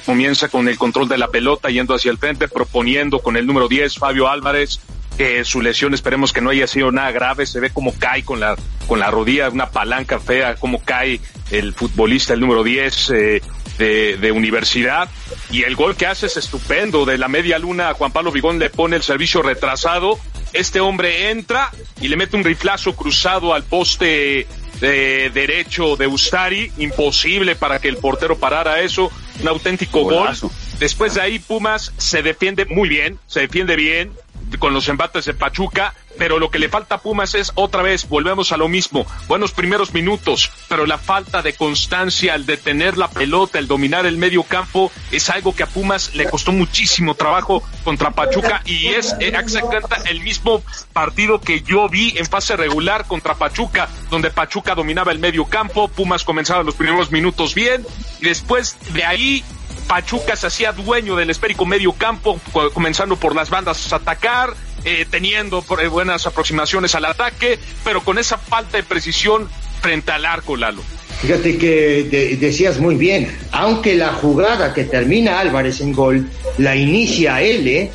[0.06, 3.66] comienza con el control de la pelota yendo hacia el frente, proponiendo con el número
[3.66, 4.78] 10 Fabio Álvarez
[5.18, 8.38] que su lesión esperemos que no haya sido nada grave, se ve como cae con
[8.38, 13.42] la, con la rodilla, una palanca fea, como cae el futbolista, el número 10, eh,
[13.78, 15.10] de, de, universidad.
[15.50, 17.04] Y el gol que hace es estupendo.
[17.04, 20.20] De la media luna Juan Pablo Vigón le pone el servicio retrasado.
[20.52, 24.46] Este hombre entra y le mete un riflazo cruzado al poste
[24.80, 26.70] de derecho de Ustari.
[26.78, 29.10] Imposible para que el portero parara eso.
[29.40, 30.46] Un auténtico Golazo.
[30.46, 34.12] gol después de ahí Pumas se defiende muy bien se defiende bien
[34.58, 38.08] con los embates de Pachuca, pero lo que le falta a Pumas es otra vez,
[38.08, 43.08] volvemos a lo mismo, buenos primeros minutos, pero la falta de constancia, el detener la
[43.08, 47.62] pelota, el dominar el medio campo, es algo que a Pumas le costó muchísimo trabajo
[47.84, 53.34] contra Pachuca y es exactamente el mismo partido que yo vi en fase regular contra
[53.34, 57.86] Pachuca, donde Pachuca dominaba el medio campo, Pumas comenzaba los primeros minutos bien
[58.20, 59.44] y después de ahí
[59.88, 62.38] Pachuca se hacía dueño del esférico medio campo,
[62.74, 68.36] comenzando por las bandas a atacar, eh, teniendo buenas aproximaciones al ataque, pero con esa
[68.36, 69.48] falta de precisión
[69.80, 70.82] frente al arco, Lalo.
[71.20, 76.76] Fíjate que de, decías muy bien, aunque la jugada que termina Álvarez en gol la
[76.76, 77.90] inicia él, ¿eh?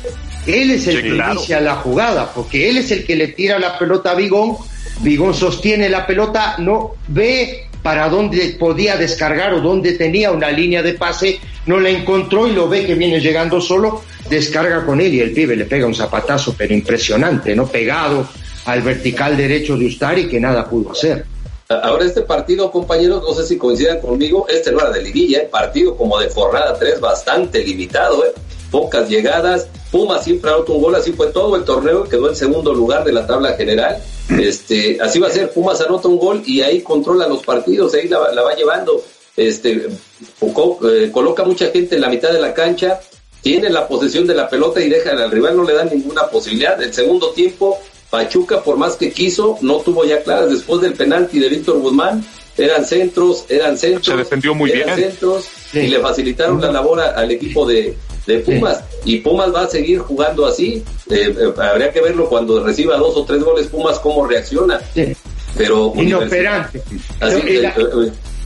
[0.46, 1.34] él es el sí, que claro.
[1.34, 4.56] inicia la jugada, porque él es el que le tira la pelota a Vigón,
[5.00, 10.82] Vigón sostiene la pelota, no ve para dónde podía descargar o dónde tenía una línea
[10.82, 15.14] de pase, no la encontró y lo ve que viene llegando solo, descarga con él
[15.14, 17.66] y el pibe le pega un zapatazo, pero impresionante, ¿no?
[17.66, 18.26] Pegado
[18.66, 21.24] al vertical derecho de Ustari que nada pudo hacer.
[21.68, 25.48] Ahora este partido, compañeros, no sé si coincidan conmigo, este no era de liguilla, ¿eh?
[25.50, 28.32] partido como de jornada 3, bastante limitado, ¿eh?
[28.70, 32.74] pocas llegadas, Puma siempre ha un gol, así fue todo el torneo, quedó en segundo
[32.74, 33.96] lugar de la tabla general,
[34.28, 38.08] este, así va a ser, Pumas anota un gol y ahí controla los partidos, ahí
[38.08, 39.02] la, la va llevando,
[39.36, 39.88] este,
[40.40, 43.00] eh, coloca mucha gente en la mitad de la cancha,
[43.42, 46.80] tiene la posesión de la pelota y deja al rival, no le dan ninguna posibilidad.
[46.82, 47.78] El segundo tiempo,
[48.10, 52.24] Pachuca, por más que quiso, no tuvo ya claras después del penalti de Víctor Guzmán.
[52.56, 54.06] Eran centros, eran centros.
[54.06, 55.10] Se defendió muy eran bien.
[55.10, 55.80] centros sí.
[55.80, 57.96] y le facilitaron la labor a, al equipo de,
[58.28, 58.78] de Pumas.
[59.02, 59.16] Sí.
[59.16, 60.82] Y Pumas va a seguir jugando así.
[61.10, 64.80] Eh, eh, habría que verlo cuando reciba dos o tres goles Pumas, cómo reacciona.
[64.94, 65.16] Sí.
[65.56, 66.80] Pero inoperante.
[67.20, 67.72] Así, eh,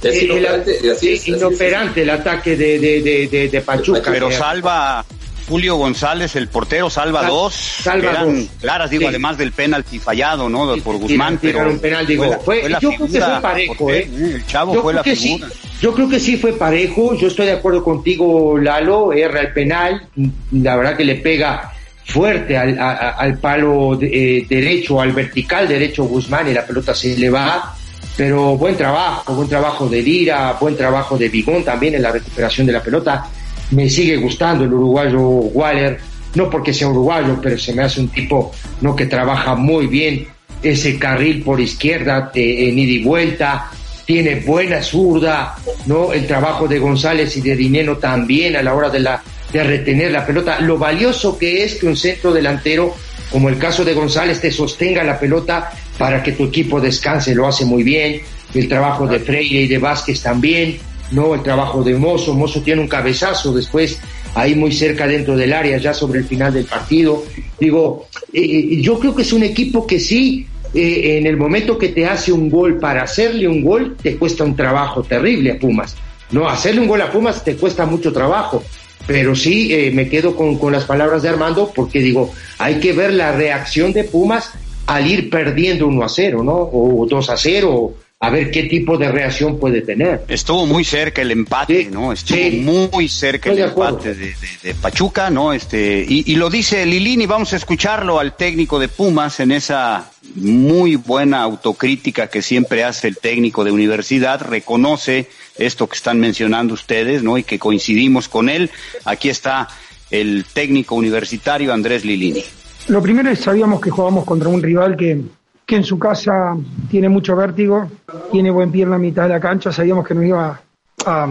[0.03, 4.11] es inoperante, el, así es, inoperante el ataque de, de, de, de, Pachuca.
[4.13, 5.05] Pero salva,
[5.49, 8.49] Julio González, el portero, salva Sal- dos, salva eran dos.
[8.61, 9.07] claras, digo, Sí.
[9.09, 10.77] además del penalti fallado, ¿no?
[10.79, 13.13] Por Guzmán, tiraron pero un penal, digo, fue la- fue- fue la yo creo que
[13.13, 13.91] figura, fue parejo.
[13.91, 14.11] ¿eh?
[14.35, 15.49] El chavo Yo fue la que sí, figura.
[15.81, 20.07] yo creo que sí fue parejo, yo estoy de acuerdo contigo, Lalo, erra el penal,
[20.53, 21.73] la verdad que le pega
[22.05, 26.95] fuerte al, a- al palo de- eh, derecho, al vertical derecho Guzmán y la pelota
[26.95, 27.75] se le va,
[28.17, 32.67] pero buen trabajo, buen trabajo de Lira, buen trabajo de Bigón también en la recuperación
[32.67, 33.27] de la pelota,
[33.71, 35.99] me sigue gustando el uruguayo Waller,
[36.35, 40.27] no porque sea uruguayo, pero se me hace un tipo no que trabaja muy bien.
[40.63, 43.71] Ese carril por izquierda eh, en vuelta,
[44.05, 45.55] tiene buena zurda,
[45.87, 46.13] ¿no?
[46.13, 49.23] El trabajo de González y de Dineno también a la hora de la
[49.53, 52.95] de retener la pelota, lo valioso que es que un centro delantero,
[53.31, 57.47] como el caso de González, te sostenga la pelota para que tu equipo descanse, lo
[57.47, 58.21] hace muy bien,
[58.55, 60.79] el trabajo de Freire y de Vázquez también,
[61.11, 61.35] ¿no?
[61.35, 63.99] El trabajo de Mozo, Mozo tiene un cabezazo después
[64.35, 67.25] ahí muy cerca dentro del área, ya sobre el final del partido.
[67.59, 71.89] Digo, eh, yo creo que es un equipo que sí, eh, en el momento que
[71.89, 75.97] te hace un gol, para hacerle un gol, te cuesta un trabajo terrible a Pumas.
[76.31, 78.63] No, hacerle un gol a Pumas te cuesta mucho trabajo.
[79.07, 82.93] Pero sí, eh, me quedo con, con las palabras de Armando, porque digo, hay que
[82.93, 84.53] ver la reacción de Pumas
[84.89, 86.55] al ir perdiendo 1 a 0, ¿no?
[86.55, 90.25] O 2 a 0, a ver qué tipo de reacción puede tener.
[90.29, 92.13] Estuvo muy cerca el empate, Sí, ¿no?
[92.13, 92.63] Estuvo sí.
[92.65, 95.53] muy cerca Estoy el de empate de, de- de Pachuca, ¿no?
[95.53, 100.11] Este, y, y lo dice Lilini, vamos a escucharlo al técnico de Pumas en esa
[100.35, 105.29] muy buena autocrítica que siempre hace el técnico de universidad, reconoce
[105.59, 107.39] esto que están mencionando ustedes, ¿no?
[107.39, 108.71] Y que coincidimos con él.
[109.05, 109.69] Aquí está
[110.11, 112.43] el técnico universitario Andrés Lilini.
[112.89, 115.23] Lo primero es sabíamos que jugábamos contra un rival que,
[115.67, 116.57] que en su casa
[116.91, 117.91] tiene mucho vértigo,
[118.33, 120.59] tiene buen pie en la mitad de la cancha, sabíamos que nos iba
[121.05, 121.29] a,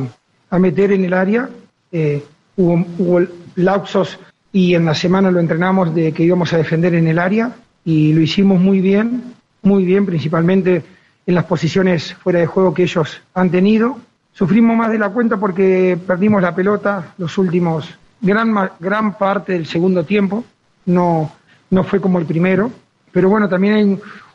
[0.52, 1.50] a meter en el área.
[1.92, 2.24] Eh,
[2.58, 4.20] hubo, hubo lapsos
[4.52, 8.14] y en la semana lo entrenamos de que íbamos a defender en el área y
[8.14, 9.34] lo hicimos muy bien,
[9.64, 10.84] muy bien, principalmente
[11.26, 13.98] en las posiciones fuera de juego que ellos han tenido.
[14.32, 17.90] Sufrimos más de la cuenta porque perdimos la pelota los últimos,
[18.22, 20.46] gran, gran parte del segundo tiempo,
[20.86, 21.32] no,
[21.70, 22.72] no fue como el primero,
[23.12, 23.84] pero bueno, también hay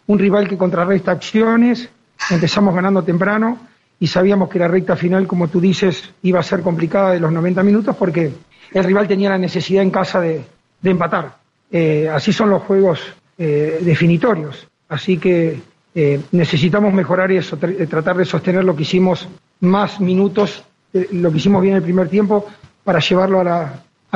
[0.07, 1.89] un, rival que contrarresta acciones,
[2.31, 3.59] empezamos ganando temprano
[3.99, 7.33] y sabíamos que la recta final, como tú dices, iba a ser complicada de los
[7.33, 8.33] 90 minutos porque
[8.73, 10.45] el rival tenía la necesidad en casa de,
[10.83, 11.37] empatar.
[11.71, 13.01] Eh, así son los juegos
[13.39, 15.61] eh, definitorios, así que
[15.95, 19.29] eh, necesitamos mejorar eso, tr- tratar de sostener lo que hicimos
[19.61, 22.47] más minutos, eh, lo que hicimos bien el primer tiempo,
[22.85, 23.45] para llevarlo a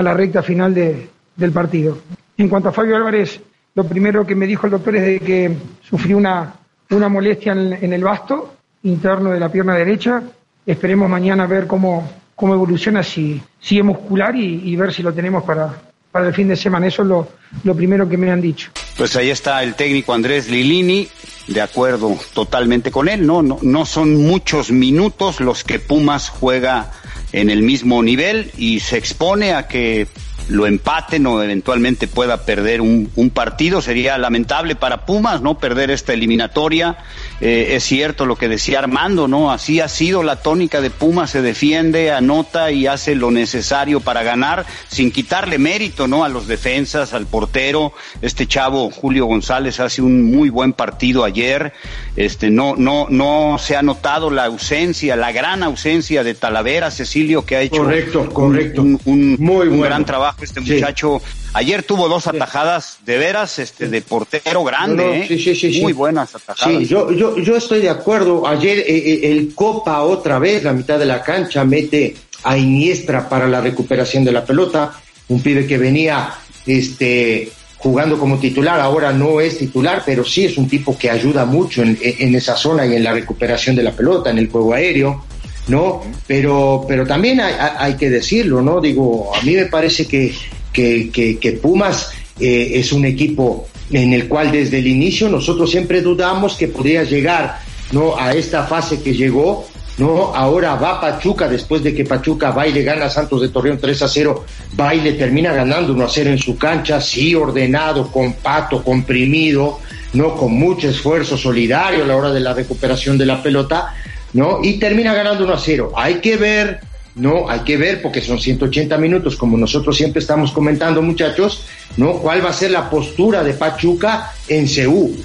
[0.02, 1.98] la, recta final de- del partido.
[2.38, 3.40] En cuanto a Fabio Álvarez,
[3.74, 6.54] lo primero que me dijo el doctor es de que sufrió una,
[6.90, 10.22] una molestia en, el basto interno de la pierna derecha.
[10.66, 15.12] Esperemos mañana ver cómo, cómo evoluciona, si, si es muscular y, y ver si lo
[15.12, 15.74] tenemos para,
[16.12, 16.86] para el fin de semana.
[16.86, 17.28] Eso es lo,
[17.64, 18.70] lo primero que me han dicho.
[18.96, 21.08] Pues ahí está el técnico Andrés Lilini,
[21.46, 23.42] de acuerdo totalmente con él, ¿no?
[23.42, 26.92] No, no son muchos minutos los que Pumas juega
[27.32, 30.06] en el mismo nivel y se expone a que
[30.48, 33.82] lo empaten o eventualmente pueda perder un, un partido.
[33.82, 35.58] Sería lamentable para Pumas, ¿no?
[35.58, 36.98] Perder esta eliminatoria.
[37.40, 39.50] Eh, es cierto lo que decía Armando, ¿no?
[39.50, 44.22] Así ha sido la tónica de Pumas, se defiende, anota y hace lo necesario para
[44.22, 46.24] ganar, sin quitarle mérito, ¿no?
[46.24, 47.92] A los defensas, al portero.
[48.22, 51.72] Este chavo, Julio González, hace un muy buen partido ayer.
[52.16, 57.44] Este, no, no, no se ha notado la ausencia, la gran ausencia de Talavera, Cecilio,
[57.44, 58.80] que ha hecho Correcto, un- correcto.
[58.82, 59.82] un, un- Muy un bueno.
[59.82, 60.72] gran trabajo este Sí.
[60.72, 61.20] muchacho.
[61.52, 65.26] Ayer tuvo dos atajadas de veras, este, de portero grande, No, no, ¿eh?
[65.28, 65.80] sí, sí.
[65.82, 66.78] Muy buenas atajadas.
[66.78, 68.46] Sí, yo, yo, yo estoy de acuerdo.
[68.46, 73.28] Ayer eh, eh, el Copa otra vez, la mitad de la cancha, mete a Iniestra
[73.28, 74.92] para la recuperación de la pelota.
[75.28, 76.30] Un pibe que venía
[76.66, 77.50] este,
[77.86, 81.82] jugando como titular, ahora no es titular, pero sí es un tipo que ayuda mucho
[81.82, 85.24] en, esa zona y en la recuperación de la pelota, en el juego aéreo.
[85.68, 86.02] ¿no?
[86.28, 88.80] Pero, pero también hay, que decirlo, ¿no?
[88.80, 90.32] Digo, a mí me parece que,
[90.72, 96.56] que Pumas eh, es un equipo en el cual desde el inicio nosotros siempre dudamos
[96.56, 97.60] que podría llegar,
[97.92, 98.16] ¿no?
[98.16, 99.66] A esta fase que llegó,
[99.98, 100.34] ¿no?
[100.34, 104.08] Ahora va Pachuca, después de que Pachuca va gana a Santos de Torreón 3 a
[104.08, 104.44] 0,
[104.78, 109.80] va y le termina ganando 1 a 0 en su cancha, sí ordenado, compacto, comprimido,
[110.12, 110.34] ¿no?
[110.34, 113.94] Con mucho esfuerzo solidario a la hora de la recuperación de la pelota,
[114.34, 114.60] ¿no?
[114.62, 115.92] Y termina ganando 1 a 0.
[115.96, 116.80] Hay que ver,
[117.16, 117.48] ¿no?
[117.48, 122.12] Hay que ver, porque son 180 minutos, como nosotros siempre estamos comentando, muchachos, ¿no?
[122.14, 125.16] ¿Cuál va a ser la postura de Pachuca en Ceú?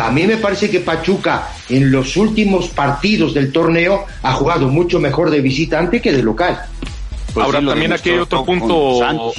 [0.00, 5.00] A mí me parece que Pachuca en los últimos partidos del torneo ha jugado mucho
[5.00, 6.62] mejor de visitante que de local.
[7.34, 9.32] Pues Ahora sí, también aquí hay otro con punto.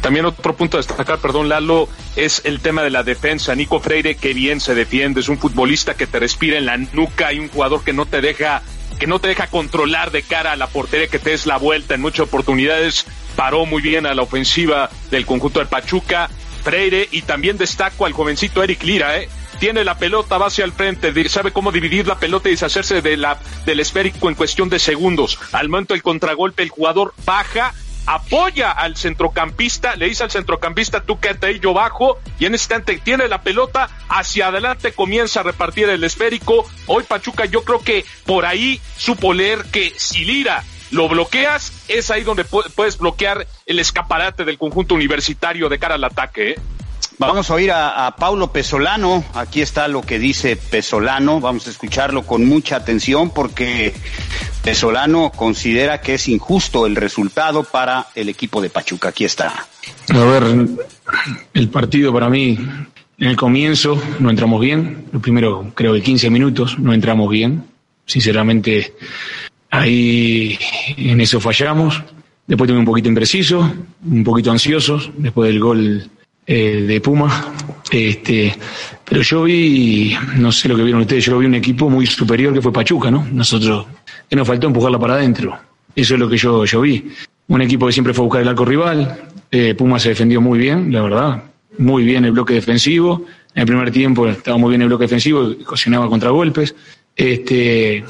[0.00, 3.54] También otro punto a destacar, perdón Lalo, es el tema de la defensa.
[3.54, 7.32] Nico Freire, que bien se defiende, es un futbolista que te respira en la nuca
[7.32, 8.62] y un jugador que no te deja
[8.98, 11.94] que no te deja controlar de cara a la portería, que te des la vuelta
[11.94, 13.06] en muchas oportunidades.
[13.36, 16.30] Paró muy bien a la ofensiva del conjunto del Pachuca,
[16.62, 19.28] Freire, y también destaco al jovencito Eric Lira, ¿eh?
[19.58, 23.16] tiene la pelota, va hacia el frente, sabe cómo dividir la pelota y deshacerse de
[23.16, 25.38] la, del esférico en cuestión de segundos.
[25.52, 27.74] Al momento del contragolpe, el jugador baja,
[28.06, 32.66] apoya al centrocampista, le dice al centrocampista, tú quédate ahí, yo bajo, y en ese
[32.66, 36.66] instante tiene la pelota, hacia adelante comienza a repartir el esférico.
[36.86, 42.10] Hoy Pachuca yo creo que por ahí supo leer que si Lira lo bloqueas, es
[42.10, 46.50] ahí donde puedes bloquear el escaparate del conjunto universitario de cara al ataque.
[46.50, 46.58] ¿eh?
[47.18, 49.24] Vamos a oír a, Paulo Pesolano.
[49.34, 51.40] Aquí está lo que dice Pesolano.
[51.40, 53.94] Vamos a escucharlo con mucha atención porque
[54.62, 59.08] Pesolano considera que es injusto el resultado para el equipo de Pachuca.
[59.08, 59.66] Aquí está.
[60.10, 60.44] A ver,
[61.54, 62.58] el partido para mí,
[63.18, 65.06] en el comienzo no entramos bien.
[65.10, 67.64] Lo primero, creo que 15 minutos no entramos bien.
[68.04, 68.94] Sinceramente,
[69.70, 70.58] ahí
[70.98, 72.02] en eso fallamos.
[72.46, 73.72] Después tuve un poquito impreciso,
[74.04, 76.10] un poquito ansiosos, después del gol
[76.46, 77.52] eh, de Puma.
[77.90, 78.54] Este,
[79.04, 82.52] pero yo vi, no sé lo que vieron ustedes, yo vi un equipo muy superior
[82.52, 83.26] que fue Pachuca, ¿no?
[83.32, 83.86] Nosotros,
[84.28, 85.58] que nos faltó empujarla para adentro.
[85.94, 87.10] Eso es lo que yo, yo vi.
[87.48, 89.18] Un equipo que siempre fue a buscar el arco rival.
[89.50, 91.44] Eh, Puma se defendió muy bien, la verdad.
[91.78, 93.24] Muy bien el bloque defensivo.
[93.54, 96.74] En el primer tiempo estaba muy bien el bloque defensivo, cocinaba contragolpes.
[97.14, 98.04] Este,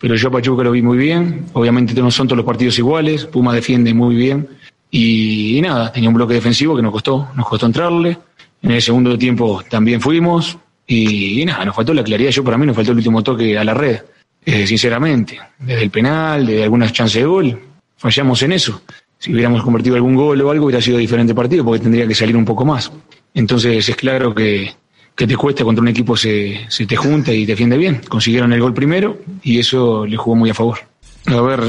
[0.00, 1.46] pero yo a Pachuca lo vi muy bien.
[1.52, 3.26] Obviamente no son todos los partidos iguales.
[3.26, 4.48] Puma defiende muy bien.
[4.90, 8.18] Y, nada, tenía un bloque defensivo que nos costó, nos costó entrarle.
[8.62, 10.56] En el segundo tiempo también fuimos.
[10.86, 12.30] Y, nada, nos faltó la claridad.
[12.30, 14.00] Yo para mí nos faltó el último toque a la red,
[14.44, 15.38] eh, sinceramente.
[15.58, 17.60] Desde el penal, de algunas chances de gol.
[17.96, 18.80] Fallamos en eso.
[19.18, 22.36] Si hubiéramos convertido algún gol o algo, hubiera sido diferente partido porque tendría que salir
[22.36, 22.90] un poco más.
[23.34, 24.72] Entonces es claro que,
[25.14, 28.00] que te cuesta contra un equipo se, se te junta y defiende bien.
[28.08, 30.78] Consiguieron el gol primero y eso le jugó muy a favor.
[31.26, 31.60] A ver,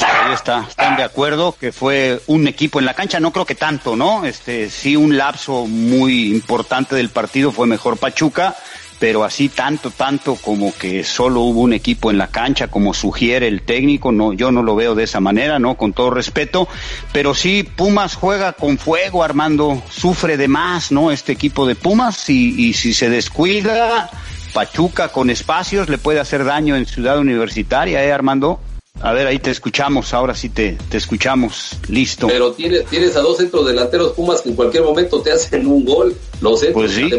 [0.00, 3.54] Ahí está, están de acuerdo que fue un equipo en la cancha, no creo que
[3.54, 4.24] tanto, ¿no?
[4.24, 8.54] Este, sí un lapso muy importante del partido fue mejor Pachuca,
[8.98, 13.48] pero así tanto, tanto como que solo hubo un equipo en la cancha, como sugiere
[13.48, 15.76] el técnico, no, yo no lo veo de esa manera, ¿no?
[15.76, 16.68] Con todo respeto,
[17.12, 21.10] pero sí Pumas juega con fuego, Armando, sufre de más, ¿no?
[21.10, 24.08] Este equipo de Pumas y, y si se descuida,
[24.52, 28.60] Pachuca con espacios le puede hacer daño en Ciudad Universitaria, ¿eh, Armando?
[29.00, 32.28] A ver, ahí te escuchamos, ahora sí te, te escuchamos, listo.
[32.28, 35.84] Pero tienes, tienes a dos centros delanteros Pumas que en cualquier momento te hacen un
[35.84, 36.16] gol.
[36.40, 37.10] Los centros, pues sí,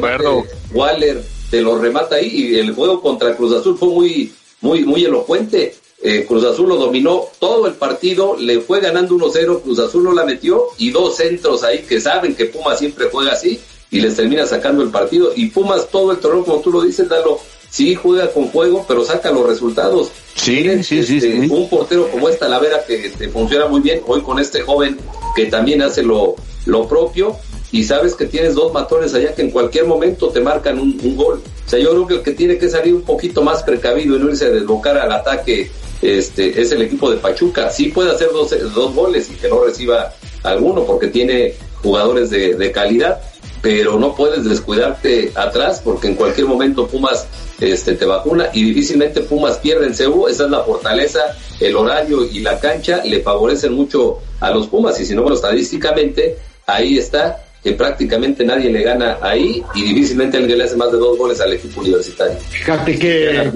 [0.73, 5.03] Waller te lo remata ahí y el juego contra Cruz Azul fue muy, muy, muy
[5.03, 5.75] elocuente.
[6.01, 10.13] Eh, Cruz Azul lo dominó todo el partido, le fue ganando 1-0, Cruz Azul no
[10.13, 13.59] la metió y dos centros ahí que saben que Pumas siempre juega así
[13.91, 15.31] y les termina sacando el partido.
[15.35, 17.39] Y Pumas todo el torneo, como tú lo dices, Dalo,
[17.73, 20.11] sí juega con juego, pero saca los resultados.
[20.35, 24.21] Sí, sí, sí, este, Un portero como esta Lavera que te funciona muy bien, hoy
[24.21, 24.97] con este joven
[25.35, 26.35] que también hace lo,
[26.67, 27.35] lo propio,
[27.71, 31.41] y sabes que tienes dos matones allá que en cualquier momento te marcan un, gol.
[31.65, 34.19] O sea, yo creo que el que tiene que salir un poquito más precavido y
[34.19, 35.71] no irse a desbocar al ataque
[36.03, 37.71] este, es el equipo de Pachuca.
[37.71, 40.13] Sí puede hacer dos, dos goles y que no reciba
[40.43, 43.19] alguno porque tiene jugadores de, de calidad,
[43.63, 47.25] pero no puedes descuidarte atrás porque en cualquier momento Pumas
[47.71, 51.19] este, te vacuna y difícilmente Pumas pierde en CEU, esa es la fortaleza,
[51.59, 54.99] el horario y la cancha le favorecen mucho a los Pumas.
[54.99, 60.37] Y si no, bueno, estadísticamente ahí está que prácticamente nadie le gana ahí y difícilmente
[60.37, 62.37] alguien le hace más de dos goles al equipo universitario.
[62.49, 63.51] Fíjate que,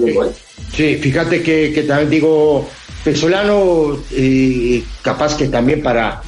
[0.74, 2.66] sí, fíjate que, que, también digo,
[3.04, 6.22] Pesolano, eh, capaz que también para,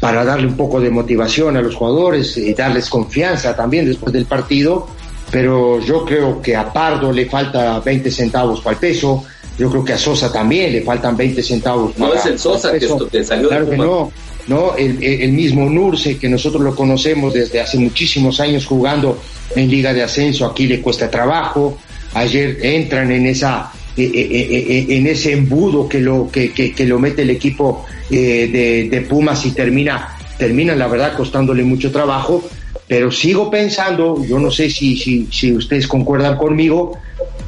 [0.00, 4.26] para darle un poco de motivación a los jugadores y darles confianza también después del
[4.26, 4.86] partido,
[5.34, 9.24] pero yo creo que a Pardo le falta 20 centavos para el peso,
[9.58, 12.70] yo creo que a Sosa también le faltan 20 centavos para No es el Sosa
[12.70, 14.12] que, esto, que salió Claro que no,
[14.46, 19.18] no, el, el, mismo Nurse, que nosotros lo conocemos desde hace muchísimos años jugando
[19.56, 21.78] en Liga de Ascenso, aquí le cuesta trabajo,
[22.12, 27.00] ayer entran en esa eh, eh, eh, en ese embudo que lo que, que, lo
[27.00, 32.42] mete el equipo de, de Pumas y termina termina la verdad costándole mucho trabajo
[32.86, 36.98] pero sigo pensando, yo no sé si, si, si ustedes concuerdan conmigo,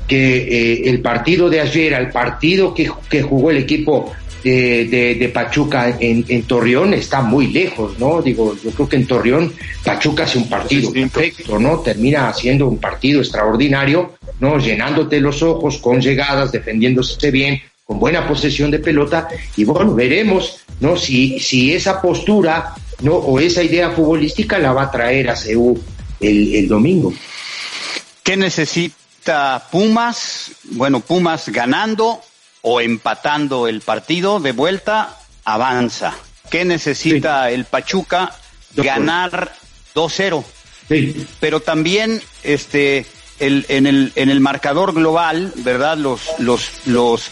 [0.07, 4.13] que eh, el partido de ayer, el partido que, que jugó el equipo
[4.45, 8.23] de, de, Pachuca en, en, Torreón está muy lejos, ¿no?
[8.23, 9.53] Digo, yo creo que en Torreón
[9.85, 11.81] Pachuca hace un partido perfecto, ¿no?
[11.81, 14.59] Termina haciendo un partido extraordinario, ¿no?
[14.59, 19.27] Llenándote los ojos con llegadas, defendiéndose bien, con buena posesión de pelota
[19.57, 20.97] y bueno, veremos, ¿no?
[20.97, 23.15] Si, si esa postura ¿no?
[23.15, 25.79] O esa idea futbolística la va a traer a CEU
[26.21, 27.13] el, el domingo.
[28.23, 30.53] ¿Qué necesita Pumas?
[30.65, 32.21] Bueno, Pumas ganando
[32.63, 36.15] o empatando el partido de vuelta, avanza.
[36.51, 38.35] ¿Qué necesita el Pachuca?
[38.75, 39.55] Ganar
[39.95, 40.45] 2-0.
[40.89, 41.27] Sí.
[41.41, 43.07] Pero también este
[43.39, 45.97] el, en, el, en el marcador global, ¿verdad?
[45.97, 47.31] Los, los, los,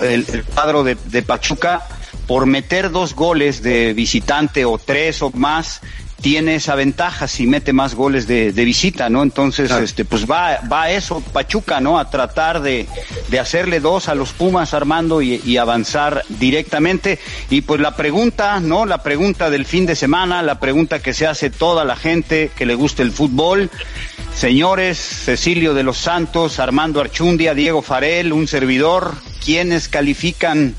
[0.00, 1.86] el, el cuadro de, de Pachuca,
[2.26, 5.80] por meter dos goles de visitante o tres o más,
[6.20, 9.22] tiene esa ventaja si mete más goles de, de visita, ¿no?
[9.22, 11.98] Entonces, este, pues va, va a eso Pachuca, ¿no?
[11.98, 12.86] A tratar de,
[13.28, 17.18] de hacerle dos a los Pumas Armando y, y avanzar directamente.
[17.50, 18.86] Y pues la pregunta, ¿no?
[18.86, 22.64] La pregunta del fin de semana, la pregunta que se hace toda la gente que
[22.64, 23.70] le gusta el fútbol.
[24.34, 29.14] Señores, Cecilio de los Santos, Armando Archundia, Diego Farel, un servidor,
[29.44, 30.74] ¿quiénes califican,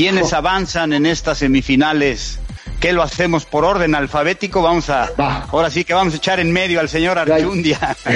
[0.00, 2.38] quiénes avanzan en estas semifinales?
[2.80, 4.62] ¿Qué lo hacemos por orden alfabético?
[4.62, 5.10] Vamos a,
[5.50, 7.78] ahora sí que vamos a echar en medio al señor Archundia.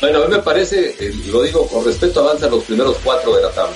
[0.00, 3.42] Bueno, a mí me parece, eh, lo digo con respeto, avanzan los primeros cuatro de
[3.42, 3.74] la tabla.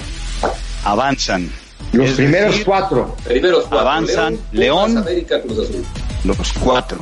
[0.85, 1.51] Avanzan.
[1.93, 3.17] Los Es primeros decir, cuatro.
[3.25, 3.81] Primeros cuatro.
[3.81, 4.89] Avanzan León, León.
[4.91, 5.85] Pumas, América, Cruz Azul.
[6.23, 6.99] Los cuatro.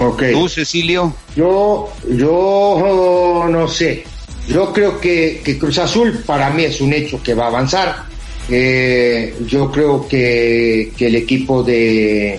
[0.00, 0.22] Ok.
[0.32, 1.14] ¿Tú, Cecilio?
[1.36, 4.04] Yo, yo no sé.
[4.48, 8.12] Yo creo que, que Cruz Azul para mí es un hecho que va a avanzar.
[8.54, 12.38] Eh, yo creo que, que el equipo de,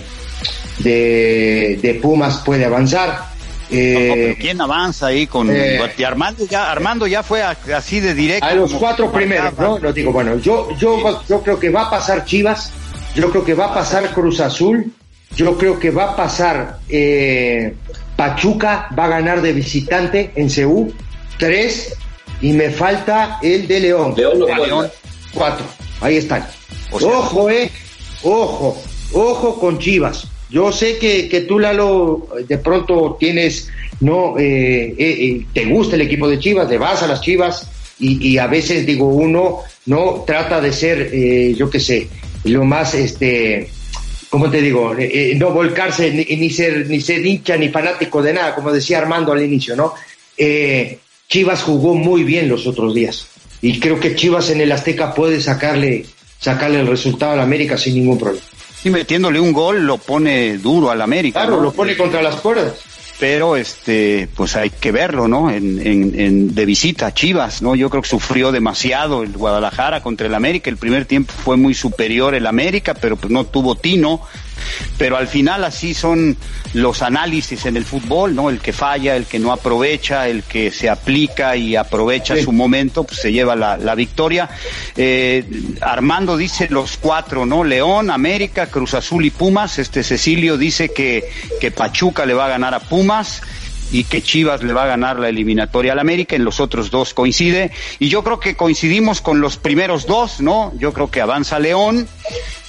[0.78, 3.32] de, de Pumas puede avanzar.
[3.70, 7.98] Eh, No, pero ¿Quién avanza ahí con eh, Armando ya Armando ya fue a- así
[7.98, 9.58] de directo a los cuatro primeros.
[9.58, 9.78] ¿no?
[9.78, 12.70] Lo digo, bueno, yo, yo, yo creo que va a pasar Chivas,
[13.16, 14.92] yo creo que va a pasar Cruz Azul,
[15.34, 17.74] yo creo que va a pasar eh,
[18.16, 20.92] Pachuca, va a ganar de visitante en Ceú,
[21.38, 21.96] tres,
[22.40, 24.14] y me falta el de León.
[24.16, 24.38] León
[24.68, 24.84] no.
[25.34, 25.66] Cuatro,
[26.00, 26.46] ahí están.
[26.90, 27.70] O sea- ojo, eh,
[28.22, 28.80] ojo,
[29.12, 30.26] ojo con Chivas.
[30.50, 33.68] Yo sé que, que tú, Lalo, de pronto tienes,
[34.00, 37.66] no, eh, eh, eh, te gusta el equipo de Chivas, te vas a las Chivas
[37.98, 42.08] y, y a veces, digo, uno no trata de ser, eh, yo qué sé,
[42.44, 43.68] lo más, este,
[44.30, 44.94] ¿cómo te digo?
[44.96, 48.70] Eh, eh, no volcarse ni, ni ser ni ser hincha ni fanático de nada, como
[48.70, 49.94] decía Armando al inicio, ¿no?
[50.36, 53.26] Eh, Chivas jugó muy bien los otros días
[53.66, 56.04] y creo que Chivas en el Azteca puede sacarle
[56.38, 58.44] sacarle el resultado al América sin ningún problema.
[58.84, 61.62] y metiéndole un gol lo pone duro al América Claro, ¿no?
[61.62, 62.74] lo pone contra las cuerdas.
[63.18, 67.88] pero este pues hay que verlo no en, en, en- de visita Chivas no yo
[67.88, 72.34] creo que sufrió demasiado el Guadalajara contra el América el primer tiempo fue muy superior
[72.34, 74.20] el América pero pues no tuvo tino
[74.98, 76.36] pero al final así son
[76.72, 80.70] los análisis en el fútbol no el que falla el que no aprovecha el que
[80.70, 84.48] se aplica y aprovecha su momento pues se lleva la, la victoria.
[84.96, 85.44] Eh,
[85.80, 89.78] Armando dice los cuatro no León América Cruz Azul y Pumas.
[89.78, 91.28] Este Cecilio dice que
[91.60, 93.42] que Pachuca le va a ganar a Pumas
[93.92, 97.14] y que Chivas le va a ganar la eliminatoria al América, en los otros dos
[97.14, 100.72] coincide, y yo creo que coincidimos con los primeros dos, ¿no?
[100.78, 102.08] Yo creo que avanza León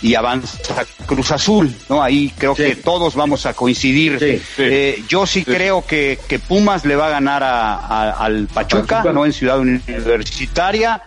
[0.02, 0.58] y avanza
[1.06, 2.04] Cruz Azul, ¿no?
[2.04, 4.18] Ahí creo que todos vamos a coincidir.
[4.58, 9.02] Eh, yo sí, creo que, que Pumas le va a ganar a- a- al Pachuca,
[9.14, 9.26] ¿no?
[9.26, 11.02] En Ciudad Universitaria,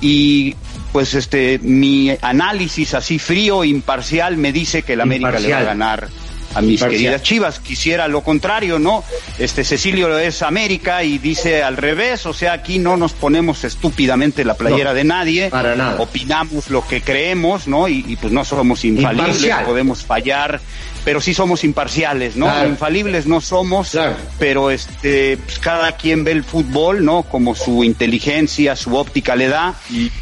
[0.00, 0.54] y
[0.92, 5.60] pues este, mi análisis así frío, imparcial, me dice que el América le va a
[5.64, 6.08] ganar
[6.54, 7.60] a mis queridas Chivas.
[7.60, 9.04] Quisiera lo contrario, ¿no?
[9.38, 14.44] Este Cecilio es América y dice al revés, o sea, aquí no nos ponemos estúpidamente
[14.44, 15.48] la playera No, de nadie.
[15.50, 16.00] para nada.
[16.00, 17.88] Opinamos lo que creemos, ¿no?
[17.88, 19.64] Y, y, pues no somos infalibles, Imparcial.
[19.64, 20.60] podemos fallar,
[21.04, 22.46] pero sí somos imparciales, ¿no?
[22.46, 22.68] Claro.
[22.68, 23.98] Infalibles no somos,
[24.38, 27.22] pero este pues, cada quien ve el fútbol, ¿no?
[27.22, 29.74] Como su inteligencia, su óptica le da.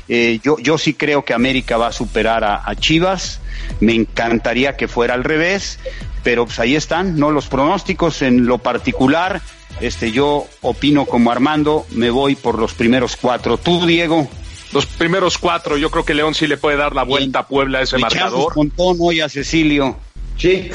[0.08, 3.40] Eh, yo, yo sí creo que América va a superar a, a Chivas.
[3.80, 5.78] Me encantaría que fuera al revés,
[6.22, 7.30] pero pues ahí están, ¿no?
[7.30, 9.40] Los pronósticos en lo particular.
[9.80, 13.58] Este, yo opino como Armando, me voy por los primeros cuatro.
[13.58, 14.28] ¿Tú, Diego?
[14.72, 17.78] Los primeros cuatro, yo creo que León sí le puede dar la vuelta a Puebla
[17.78, 18.54] a ese marcador.
[18.56, 19.96] montón hoy a Cecilio.
[20.38, 20.70] Sí,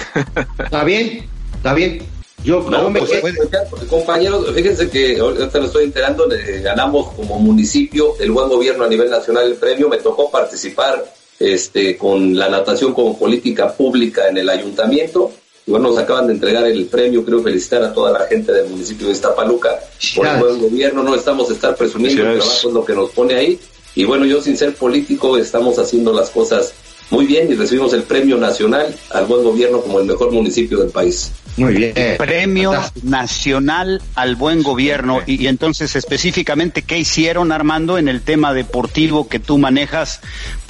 [0.60, 2.06] está bien, está bien.
[2.44, 3.22] Yo No, no me pues,
[3.70, 8.84] pues, compañeros, fíjense que ahorita me estoy enterando, le ganamos como municipio el buen gobierno
[8.84, 11.06] a nivel nacional el premio, me tocó participar
[11.40, 15.32] este con la natación como política pública en el ayuntamiento.
[15.66, 18.70] Y bueno, nos acaban de entregar el premio, creo felicitar a toda la gente del
[18.70, 19.80] municipio de Iztapaluca
[20.14, 23.12] por el buen gobierno, no estamos a estar presumiendo el trabajo es lo que nos
[23.12, 23.58] pone ahí.
[23.96, 26.74] Y bueno, yo sin ser político estamos haciendo las cosas
[27.10, 30.90] muy bien y recibimos el premio nacional al buen gobierno como el mejor municipio del
[30.90, 31.32] país.
[31.58, 31.94] Muy bien.
[32.18, 32.74] Premio
[33.04, 35.22] Nacional al Buen Gobierno.
[35.26, 40.22] Y, y, entonces, específicamente, ¿qué hicieron, Armando, en el tema deportivo que tú manejas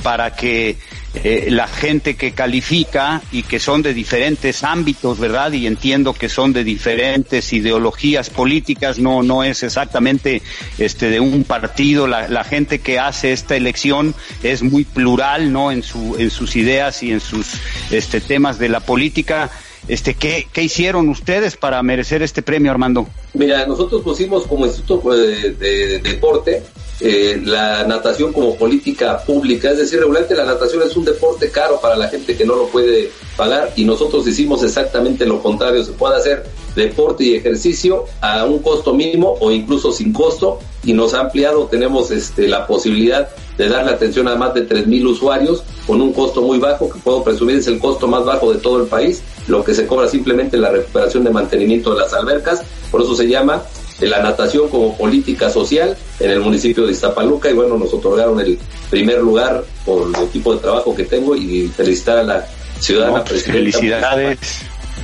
[0.04, 0.78] para que
[1.16, 5.52] eh, la gente que califica y que son de diferentes ámbitos, ¿verdad?
[5.52, 10.42] Y entiendo que son de diferentes ideologías políticas, no, no es exactamente
[10.80, 15.72] este de un partido, la, la gente que hace esta elección es muy plural, ¿no?
[15.72, 17.54] En su, en sus ideas y en sus
[17.92, 19.52] este temas de la política.
[19.88, 23.08] Este, ¿qué, ¿Qué hicieron ustedes para merecer este premio, Armando?
[23.34, 26.64] Mira, nosotros pusimos como Instituto de, de, de Deporte
[27.06, 31.82] eh, la natación como política pública, es decir, regularmente la natación es un deporte caro
[31.82, 35.92] para la gente que no lo puede pagar y nosotros hicimos exactamente lo contrario, se
[35.92, 41.14] puede hacer deporte y ejercicio a un costo mínimo o incluso sin costo y nos
[41.14, 43.28] ha ampliado, tenemos este, la posibilidad
[43.58, 47.24] de darle atención a más de 3.000 usuarios con un costo muy bajo, que puedo
[47.24, 50.58] presumir es el costo más bajo de todo el país, lo que se cobra simplemente
[50.58, 53.64] la recuperación de mantenimiento de las albercas, por eso se llama
[53.99, 58.58] la natación como política social en el municipio de Iztapaluca y bueno, nos otorgaron el
[58.89, 62.47] primer lugar por el tipo de trabajo que tengo y felicitar a la
[62.80, 63.80] ciudadana no, presidenta.
[63.80, 64.39] Felicidades.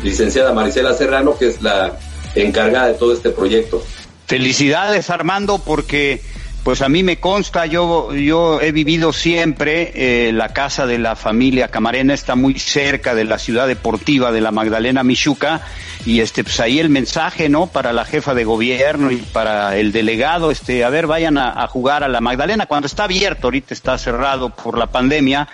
[0.04, 1.97] Licenciada Marisela Serrano, que es la
[2.36, 3.84] encargada de todo este proyecto.
[4.28, 6.22] Felicidades Armando porque
[6.70, 11.15] pues a mí me consta, yo, yo he vivido siempre, eh, la casa de la
[11.15, 15.61] familia Camarena está muy cerca de la ciudad deportiva de la Magdalena Michuca
[16.05, 19.91] y este pues ahí el mensaje no para la jefa de gobierno y para el
[19.91, 22.67] delegado este a ver vayan a, a, jugar a la Magdalena.
[22.67, 25.47] Cuando está abierto ahorita está cerrado por la pandemia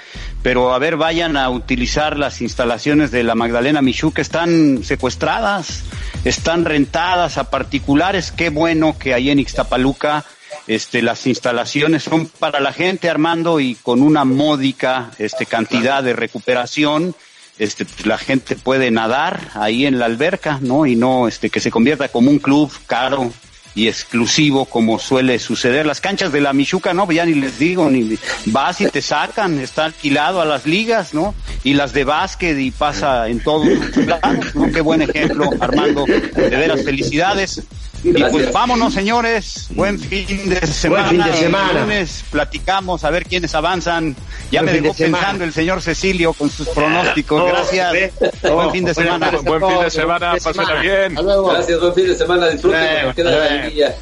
[0.43, 4.21] pero a ver vayan a utilizar las instalaciones de la Magdalena Michuca.
[4.21, 5.85] Están secuestradas
[6.25, 8.31] están rentadas a particulares.
[8.31, 10.25] Qué bueno que ahí en Ixtapaluca
[10.67, 16.13] este, las instalaciones son para la gente, Armando, y con una módica este, cantidad de
[16.13, 17.15] recuperación,
[17.57, 20.85] este, la gente puede nadar ahí en la alberca, ¿no?
[20.85, 23.31] Y no este, que se convierta como un club caro
[23.75, 25.85] y exclusivo como suele suceder.
[25.85, 29.59] Las canchas de la Michuca, no, ya ni les digo, ni vas y te sacan,
[29.59, 31.35] está alquilado a las ligas, ¿no?
[31.63, 34.71] Y las de básquet y pasa en todos lados, ¿no?
[34.71, 37.61] Qué buen ejemplo, Armando, de veras felicidades.
[38.05, 39.67] Y pues vámonos, señores.
[39.71, 41.09] Buen fin de semana.
[41.09, 41.71] Buen fin de semana.
[41.71, 44.15] El lunes platicamos a ver quiénes avanzan.
[44.51, 47.41] Ya Buen me dejó de pensando el señor Cecilio con sus pronósticos.
[47.41, 48.11] Oh, Gracias.
[48.43, 49.31] Oh, buen fin de semana.
[49.31, 50.33] Buen, buen fin de semana.
[50.33, 51.15] Pásenla bien.
[51.15, 51.79] Gracias.
[51.79, 52.47] Buen fin de semana.
[52.49, 53.13] Disfruten.
[53.15, 53.95] Queda.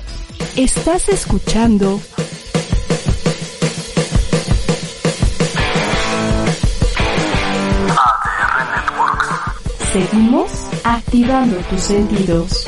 [0.58, 2.02] Estás escuchando
[7.88, 9.94] ADR Networks.
[9.94, 10.52] Seguimos
[10.84, 12.68] activando tus sentidos.